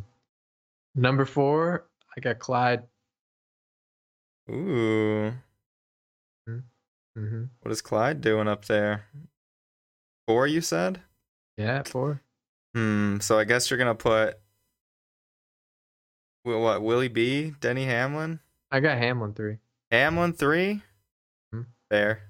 Number 0.95 1.25
four, 1.25 1.85
I 2.17 2.19
got 2.19 2.39
Clyde. 2.39 2.81
Ooh. 4.49 5.33
Mm-hmm. 6.49 7.43
What 7.61 7.71
is 7.71 7.83
Clyde 7.83 8.21
doing 8.21 8.47
up 8.47 8.65
there? 8.65 9.05
Four, 10.27 10.47
you 10.47 10.61
said? 10.61 11.01
Yeah, 11.57 11.83
four. 11.83 12.21
Hmm. 12.73 13.19
So 13.19 13.37
I 13.39 13.43
guess 13.43 13.69
you're 13.69 13.77
gonna 13.77 13.95
put 13.95 14.37
what? 16.43 16.81
Willie 16.81 17.07
B, 17.07 17.53
Denny 17.59 17.85
Hamlin, 17.85 18.39
I 18.71 18.79
got 18.79 18.97
Hamlin 18.97 19.33
three. 19.33 19.57
Hamlin 19.91 20.33
3 20.33 20.81
Hmm. 21.53 21.61
Fair. 21.89 22.23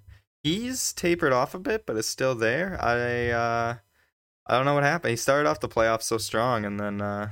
He's 0.43 0.93
tapered 0.93 1.33
off 1.33 1.55
a 1.55 1.59
bit, 1.59 1.85
but 1.85 1.95
it's 1.95 2.07
still 2.07 2.35
there. 2.35 2.77
I 2.79 3.29
uh, 3.31 3.75
I 4.45 4.55
don't 4.55 4.65
know 4.65 4.75
what 4.75 4.83
happened. 4.83 5.09
He 5.11 5.15
started 5.15 5.49
off 5.49 5.59
the 5.59 5.69
playoffs 5.69 6.03
so 6.03 6.17
strong, 6.19 6.65
and 6.65 6.79
then 6.79 7.01
uh, 7.01 7.31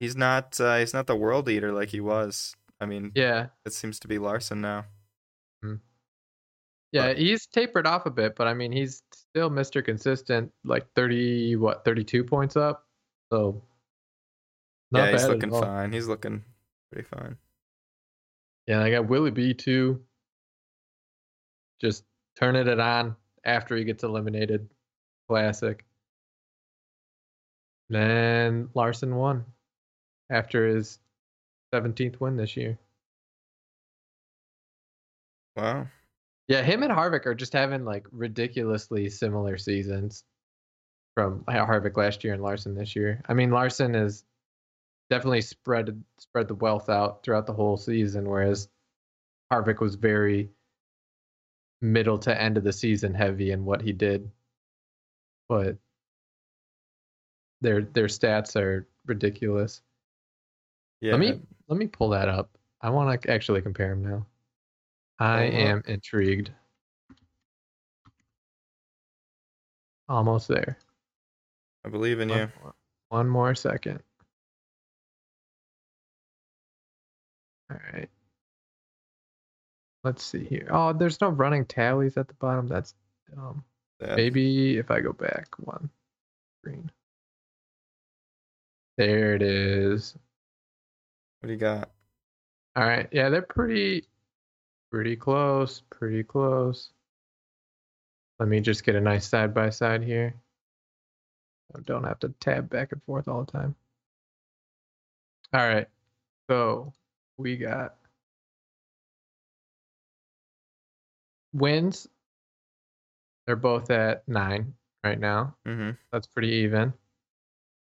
he's 0.00 0.16
not 0.16 0.58
uh, 0.60 0.78
he's 0.78 0.94
not 0.94 1.06
the 1.06 1.16
world 1.16 1.48
eater 1.48 1.72
like 1.72 1.90
he 1.90 2.00
was. 2.00 2.54
I 2.80 2.86
mean, 2.86 3.12
Yeah, 3.14 3.48
it 3.66 3.72
seems 3.74 3.98
to 4.00 4.08
be 4.08 4.18
Larson 4.18 4.60
now. 4.62 4.86
Yeah, 6.92 7.08
But- 7.08 7.18
he's 7.18 7.46
tapered 7.46 7.86
off 7.86 8.06
a 8.06 8.10
bit, 8.10 8.34
but 8.36 8.46
I 8.46 8.54
mean, 8.54 8.72
he's 8.72 9.02
still 9.12 9.50
Mr. 9.50 9.84
Consistent, 9.84 10.52
like 10.64 10.86
thirty, 10.94 11.56
what, 11.56 11.84
thirty-two 11.84 12.24
points 12.24 12.56
up. 12.56 12.86
So, 13.32 13.62
not 14.90 15.06
yeah, 15.06 15.12
he's 15.12 15.28
looking 15.28 15.50
fine. 15.50 15.92
He's 15.92 16.08
looking 16.08 16.42
pretty 16.90 17.06
fine. 17.08 17.36
Yeah, 18.66 18.82
I 18.82 18.90
got 18.90 19.08
Willie 19.08 19.30
B 19.30 19.54
too. 19.54 20.02
Just 21.80 22.04
turning 22.38 22.66
it 22.66 22.80
on 22.80 23.16
after 23.44 23.76
he 23.76 23.84
gets 23.84 24.02
eliminated. 24.02 24.68
Classic. 25.28 25.84
Then 27.90 28.68
Larson 28.74 29.14
won 29.14 29.44
after 30.30 30.66
his 30.66 30.98
17th 31.74 32.20
win 32.20 32.36
this 32.36 32.56
year. 32.56 32.78
Wow. 35.56 35.86
Yeah, 36.48 36.62
him 36.62 36.82
and 36.82 36.92
Harvick 36.92 37.26
are 37.26 37.34
just 37.34 37.52
having 37.52 37.84
like 37.84 38.06
ridiculously 38.10 39.10
similar 39.10 39.58
seasons 39.58 40.24
from 41.14 41.44
uh, 41.46 41.52
Harvick 41.66 41.96
last 41.96 42.24
year 42.24 42.32
and 42.32 42.42
Larson 42.42 42.74
this 42.74 42.96
year. 42.96 43.22
I 43.28 43.34
mean, 43.34 43.50
Larson 43.50 43.94
is 43.94 44.24
definitely 45.10 45.42
spread 45.42 46.02
spread 46.18 46.48
the 46.48 46.54
wealth 46.54 46.88
out 46.88 47.22
throughout 47.22 47.46
the 47.46 47.52
whole 47.52 47.76
season, 47.76 48.28
whereas 48.28 48.68
Harvick 49.52 49.80
was 49.80 49.94
very 49.94 50.48
middle 51.80 52.18
to 52.18 52.40
end 52.40 52.56
of 52.56 52.64
the 52.64 52.72
season 52.72 53.14
heavy 53.14 53.50
in 53.50 53.64
what 53.64 53.82
he 53.82 53.92
did. 53.92 54.30
But 55.50 55.76
their 57.60 57.82
their 57.82 58.06
stats 58.06 58.56
are 58.56 58.86
ridiculous. 59.06 59.82
Yeah. 61.00 61.12
Let 61.12 61.20
me 61.20 61.40
let 61.68 61.78
me 61.78 61.86
pull 61.88 62.10
that 62.10 62.28
up. 62.28 62.56
I 62.80 62.90
want 62.90 63.22
to 63.22 63.30
actually 63.30 63.60
compare 63.60 63.90
them 63.90 64.04
now. 64.04 64.26
I 65.18 65.46
'em 65.46 65.54
am 65.54 65.82
intrigued. 65.86 66.52
Almost 70.08 70.48
there. 70.48 70.78
I 71.84 71.88
believe 71.88 72.20
in 72.20 72.28
One 72.28 72.38
you. 72.38 72.48
One 73.08 73.28
more 73.28 73.54
second. 73.54 74.02
All 77.70 77.78
right. 77.92 78.08
Let's 80.04 80.22
see 80.22 80.44
here. 80.44 80.68
Oh, 80.70 80.92
there's 80.92 81.20
no 81.20 81.28
running 81.28 81.66
tallies 81.66 82.16
at 82.16 82.28
the 82.28 82.34
bottom. 82.34 82.66
That's 82.66 82.94
dumb. 83.34 83.64
Yeah. 84.00 84.14
Maybe 84.14 84.78
if 84.78 84.90
I 84.90 85.00
go 85.00 85.12
back 85.12 85.48
one 85.58 85.90
screen. 86.60 86.90
There 88.96 89.34
it 89.34 89.42
is. 89.42 90.16
What 91.40 91.48
do 91.48 91.52
you 91.52 91.58
got? 91.58 91.90
All 92.76 92.84
right. 92.84 93.08
Yeah, 93.12 93.28
they're 93.28 93.42
pretty 93.42 94.06
pretty 94.90 95.16
close, 95.16 95.82
pretty 95.90 96.22
close. 96.22 96.90
Let 98.38 98.48
me 98.48 98.60
just 98.60 98.84
get 98.84 98.94
a 98.94 99.00
nice 99.00 99.26
side 99.28 99.52
by 99.52 99.70
side 99.70 100.02
here. 100.02 100.34
I 101.76 101.80
don't 101.80 102.04
have 102.04 102.20
to 102.20 102.32
tab 102.40 102.70
back 102.70 102.92
and 102.92 103.02
forth 103.02 103.28
all 103.28 103.44
the 103.44 103.52
time. 103.52 103.74
All 105.52 105.66
right. 105.66 105.86
So, 106.48 106.92
we 107.36 107.56
got 107.56 107.96
wins. 111.52 112.08
They're 113.46 113.56
both 113.56 113.90
at 113.90 114.28
9 114.28 114.74
right 115.04 115.18
now. 115.18 115.56
Mm-hmm. 115.66 115.90
That's 116.12 116.26
pretty 116.26 116.48
even. 116.48 116.92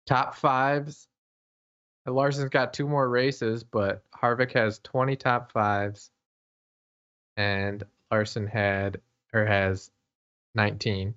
Top 0.05 0.35
fives. 0.35 1.07
Larson's 2.05 2.49
got 2.49 2.73
two 2.73 2.87
more 2.87 3.07
races, 3.07 3.63
but 3.63 4.03
Harvick 4.15 4.53
has 4.53 4.79
20 4.79 5.15
top 5.17 5.51
fives, 5.51 6.09
and 7.37 7.83
Larson 8.11 8.47
had 8.47 8.99
or 9.33 9.45
has 9.45 9.89
19. 10.55 11.13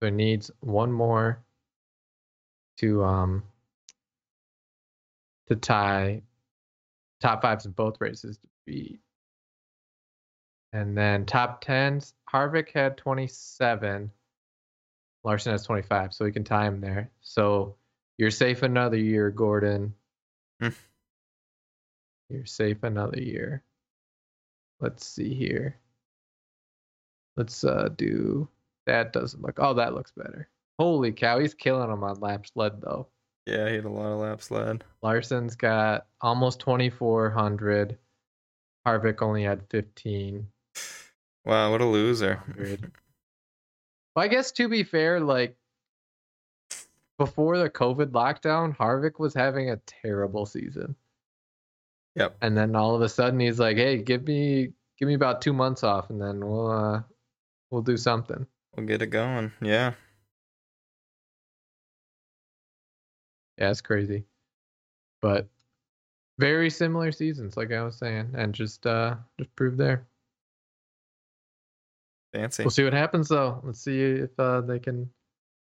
So 0.00 0.06
he 0.06 0.12
needs 0.12 0.50
one 0.60 0.92
more 0.92 1.42
to 2.78 3.04
um 3.04 3.42
to 5.48 5.56
tie 5.56 6.22
top 7.20 7.42
fives 7.42 7.66
in 7.66 7.72
both 7.72 8.00
races 8.00 8.38
to 8.38 8.48
beat. 8.66 9.00
And 10.72 10.96
then 10.96 11.24
top 11.24 11.62
tens, 11.62 12.14
Harvick 12.30 12.70
had 12.72 12.98
27. 12.98 14.10
Larson 15.24 15.52
has 15.52 15.64
25, 15.64 16.12
so 16.14 16.24
we 16.24 16.32
can 16.32 16.44
tie 16.44 16.66
him 16.66 16.80
there. 16.80 17.10
So 17.22 17.76
you're 18.18 18.30
safe 18.30 18.62
another 18.62 18.98
year, 18.98 19.30
Gordon. 19.30 19.94
Hmm. 20.60 20.68
You're 22.28 22.46
safe 22.46 22.82
another 22.82 23.20
year. 23.20 23.62
Let's 24.80 25.06
see 25.06 25.34
here. 25.34 25.76
Let's 27.36 27.64
uh 27.64 27.88
do 27.96 28.48
that 28.86 29.12
doesn't 29.12 29.42
look 29.42 29.58
oh 29.58 29.74
that 29.74 29.94
looks 29.94 30.12
better. 30.12 30.48
Holy 30.78 31.12
cow, 31.12 31.38
he's 31.38 31.54
killing 31.54 31.90
him 31.90 32.04
on 32.04 32.20
lap 32.20 32.46
sled 32.46 32.80
though. 32.80 33.08
Yeah, 33.46 33.68
he 33.68 33.76
had 33.76 33.84
a 33.84 33.90
lot 33.90 34.12
of 34.12 34.20
laps 34.20 34.50
led. 34.50 34.84
Larson's 35.02 35.56
got 35.56 36.06
almost 36.20 36.60
2400. 36.60 37.96
Harvick 38.86 39.22
only 39.22 39.42
had 39.42 39.68
15. 39.70 40.46
Wow, 41.44 41.70
what 41.70 41.80
a 41.80 41.86
loser. 41.86 42.42
Well, 44.14 44.24
I 44.24 44.28
guess 44.28 44.52
to 44.52 44.68
be 44.68 44.82
fair, 44.82 45.20
like 45.20 45.56
before 47.18 47.56
the 47.58 47.70
COVID 47.70 48.10
lockdown, 48.10 48.76
Harvick 48.76 49.18
was 49.18 49.32
having 49.32 49.70
a 49.70 49.80
terrible 49.86 50.44
season. 50.44 50.94
Yep. 52.18 52.36
And 52.42 52.56
then 52.56 52.74
all 52.74 52.94
of 52.94 53.02
a 53.02 53.08
sudden 53.08 53.38
he's 53.38 53.60
like, 53.60 53.76
"Hey, 53.76 53.98
give 54.02 54.26
me 54.26 54.72
give 54.98 55.08
me 55.08 55.14
about 55.14 55.40
2 55.40 55.52
months 55.52 55.84
off 55.84 56.10
and 56.10 56.20
then 56.20 56.44
we'll 56.44 56.70
uh 56.70 57.02
we'll 57.70 57.82
do 57.82 57.96
something." 57.96 58.46
We'll 58.76 58.86
get 58.86 59.02
it 59.02 59.06
going. 59.08 59.52
Yeah. 59.62 59.92
Yeah, 63.56 63.70
it's 63.70 63.80
crazy. 63.80 64.24
But 65.20 65.48
very 66.38 66.70
similar 66.70 67.10
seasons 67.10 67.56
like 67.56 67.72
I 67.72 67.82
was 67.82 67.96
saying 67.96 68.30
and 68.34 68.54
just 68.54 68.86
uh 68.86 69.16
just 69.38 69.54
prove 69.56 69.76
there. 69.76 70.06
Fancy. 72.32 72.62
We'll 72.62 72.70
see 72.70 72.84
what 72.84 72.92
happens 72.92 73.28
though. 73.28 73.60
Let's 73.64 73.80
see 73.82 74.00
if 74.00 74.30
uh 74.38 74.60
they 74.60 74.78
can 74.78 75.10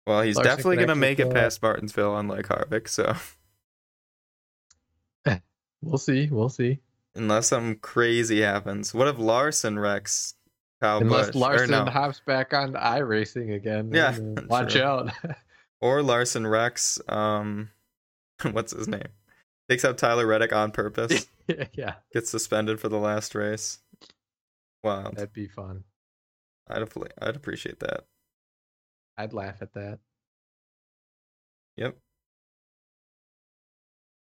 Well, 0.08 0.22
he's 0.22 0.36
Larson 0.36 0.58
definitely 0.58 0.78
gonna 0.78 0.96
make 0.96 1.20
it 1.20 1.32
past 1.32 1.62
Martinsville, 1.62 2.18
unlike 2.18 2.48
Harvick. 2.48 2.88
So 2.88 3.14
we'll 5.82 5.98
see. 5.98 6.28
We'll 6.32 6.50
see. 6.50 6.80
unless 7.16 7.48
something 7.48 7.80
crazy 7.80 8.42
happens, 8.42 8.94
what 8.94 9.08
if 9.08 9.18
Larson 9.18 9.78
wrecks 9.80 10.36
Kyle 10.82 11.00
Unless 11.00 11.28
Busch? 11.28 11.36
Larson 11.36 11.72
no. 11.72 11.86
hops 11.86 12.22
back 12.26 12.54
on 12.54 12.74
iRacing 12.74 13.56
again. 13.56 13.92
Yeah, 13.94 14.18
watch 14.48 14.74
true. 14.74 14.82
out. 14.82 15.12
or 15.82 16.02
Larson 16.02 16.46
wrecks 16.48 17.00
um, 17.08 17.70
what's 18.52 18.72
his 18.74 18.88
name? 18.88 19.08
Takes 19.70 19.86
out 19.86 19.98
Tyler 19.98 20.26
Reddick 20.26 20.54
on 20.54 20.72
purpose. 20.72 21.28
yeah, 21.48 21.66
yeah, 21.74 21.94
gets 22.14 22.30
suspended 22.30 22.80
for 22.80 22.90
the 22.90 22.98
last 22.98 23.36
race. 23.36 23.80
Wow, 24.84 25.12
that'd 25.14 25.34
be 25.34 25.48
fun. 25.48 25.84
I'd 26.68 26.88
I'd 27.22 27.36
appreciate 27.36 27.80
that. 27.80 28.06
I'd 29.18 29.34
laugh 29.34 29.62
at 29.62 29.74
that. 29.74 30.00
Yep, 31.76 31.98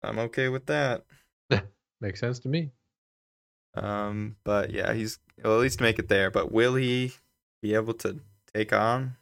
I'm 0.03 0.19
okay 0.19 0.49
with 0.49 0.67
that. 0.67 1.05
Makes 2.01 2.21
sense 2.21 2.39
to 2.41 2.49
me. 2.49 2.71
Um, 3.75 4.37
but 4.45 4.71
yeah, 4.71 4.93
he's 4.93 5.19
he'll 5.37 5.55
at 5.55 5.61
least 5.61 5.81
make 5.81 5.99
it 5.99 6.09
there. 6.09 6.31
But 6.31 6.53
will 6.53 6.75
he 6.75 7.13
be 7.63 7.75
able 7.75 7.95
to 7.95 8.21
take 8.55 8.73
on 8.73 9.17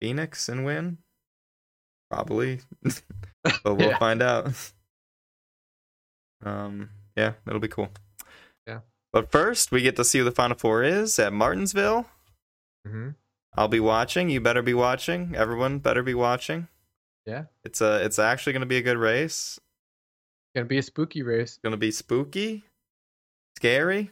Phoenix 0.00 0.48
and 0.48 0.64
win? 0.64 0.98
Probably, 2.10 2.60
but 3.44 3.76
we'll 3.76 3.80
Yeah. 3.90 3.98
find 3.98 4.22
out. 4.22 4.52
Um, 6.44 6.90
yeah, 7.16 7.32
it'll 7.46 7.60
be 7.60 7.68
cool. 7.68 7.88
Yeah. 8.66 8.80
But 9.12 9.30
first, 9.30 9.72
we 9.72 9.82
get 9.82 9.96
to 9.96 10.04
see 10.04 10.18
who 10.18 10.24
the 10.24 10.30
Final 10.30 10.56
Four 10.56 10.82
is 10.82 11.18
at 11.18 11.32
Martinsville. 11.32 12.06
hmm 12.86 13.10
I'll 13.58 13.68
be 13.68 13.80
watching. 13.80 14.28
You 14.28 14.40
better 14.42 14.60
be 14.60 14.74
watching. 14.74 15.34
Everyone 15.34 15.78
better 15.78 16.02
be 16.02 16.12
watching. 16.12 16.68
Yeah. 17.24 17.44
It's 17.64 17.80
a. 17.80 18.04
It's 18.04 18.18
actually 18.18 18.52
going 18.52 18.60
to 18.60 18.66
be 18.66 18.76
a 18.76 18.82
good 18.82 18.98
race. 18.98 19.58
Gonna 20.56 20.64
be 20.66 20.78
a 20.78 20.82
spooky 20.82 21.22
race. 21.22 21.58
Going 21.62 21.72
to 21.72 21.76
be 21.76 21.90
spooky, 21.90 22.64
scary, 23.58 24.10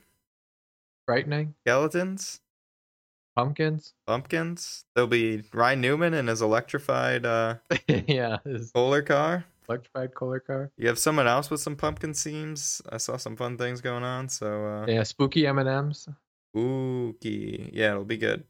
Frightening. 1.06 1.54
skeletons, 1.66 2.40
Pumpkins. 3.34 3.94
pumpkins. 4.06 4.84
There'll 4.94 5.08
be 5.08 5.42
Ryan 5.54 5.80
Newman 5.80 6.12
and 6.14 6.28
his 6.28 6.42
electrified 6.42 7.24
uh, 7.26 7.56
yeah. 7.88 8.38
His 8.44 8.70
Kohler 8.72 9.00
car. 9.00 9.46
electrified 9.68 10.14
Kohler 10.14 10.40
car. 10.40 10.70
You 10.76 10.86
have 10.88 10.98
someone 10.98 11.26
else 11.26 11.48
with 11.50 11.60
some 11.62 11.76
pumpkin 11.76 12.12
seams. 12.12 12.82
I 12.92 12.98
saw 12.98 13.16
some 13.16 13.36
fun 13.36 13.56
things 13.56 13.80
going 13.80 14.04
on. 14.04 14.28
So, 14.28 14.66
uh, 14.66 14.86
Yeah. 14.86 15.02
Spooky 15.04 15.46
M 15.46 15.58
and 15.58 15.68
M's. 15.68 16.06
spooky. 16.54 17.70
Yeah, 17.72 17.92
it'll 17.92 18.04
be 18.04 18.18
good. 18.18 18.44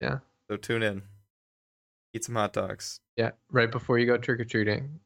Yeah. 0.00 0.20
So 0.50 0.56
tune 0.56 0.82
in. 0.82 1.02
Eat 2.14 2.24
some 2.24 2.34
hot 2.34 2.54
dogs 2.54 3.00
Yeah. 3.16 3.32
Right 3.52 3.70
before 3.70 3.98
you 3.98 4.06
go 4.06 4.16
trick 4.16 4.40
or 4.40 4.44
treating, 4.46 5.00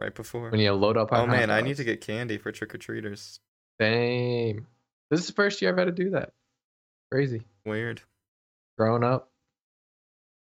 right 0.00 0.14
before. 0.14 0.50
when 0.50 0.60
you 0.60 0.72
load 0.72 0.96
up 0.96 1.12
on. 1.12 1.20
Oh 1.20 1.26
man, 1.26 1.50
I 1.50 1.60
need 1.60 1.76
to 1.76 1.84
get 1.84 2.00
candy 2.00 2.38
for 2.38 2.52
trick 2.52 2.74
or 2.74 2.78
treaters. 2.78 3.40
Same. 3.80 4.66
This 5.10 5.20
is 5.20 5.26
the 5.26 5.32
first 5.32 5.60
year 5.60 5.70
I've 5.72 5.78
had 5.78 5.84
to 5.86 5.92
do 5.92 6.10
that. 6.10 6.32
Crazy. 7.10 7.42
Weird. 7.66 8.00
Growing 8.78 9.04
up, 9.04 9.30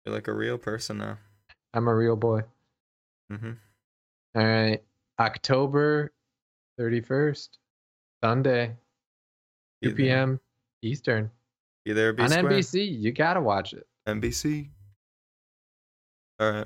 You're 0.06 0.16
like 0.16 0.28
a 0.28 0.34
real 0.34 0.58
person 0.58 0.98
now. 0.98 1.18
I'm 1.74 1.88
a 1.88 1.96
real 1.96 2.16
boy. 2.16 2.42
Mm-hmm. 3.32 3.52
All 4.36 4.46
right. 4.46 4.82
October 5.20 6.12
31st, 6.80 7.50
Sunday, 8.24 8.76
2 9.84 9.94
p.m. 9.96 10.40
Eastern. 10.82 11.30
You 11.86 11.94
there, 11.94 12.14
B 12.14 12.24
on 12.24 12.30
Square? 12.30 12.44
NBC. 12.52 13.00
You 13.00 13.12
got 13.12 13.36
to 13.36 13.42
watch 13.42 13.74
it. 13.74 13.86
NBC. 14.08 14.70
All 16.40 16.52
right. 16.52 16.66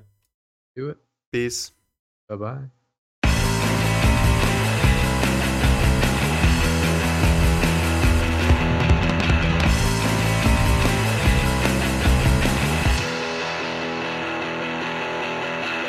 Do 0.75 0.89
it. 0.89 0.97
Peace. 1.31 1.71
Bye 2.29 2.37
bye. 2.37 2.69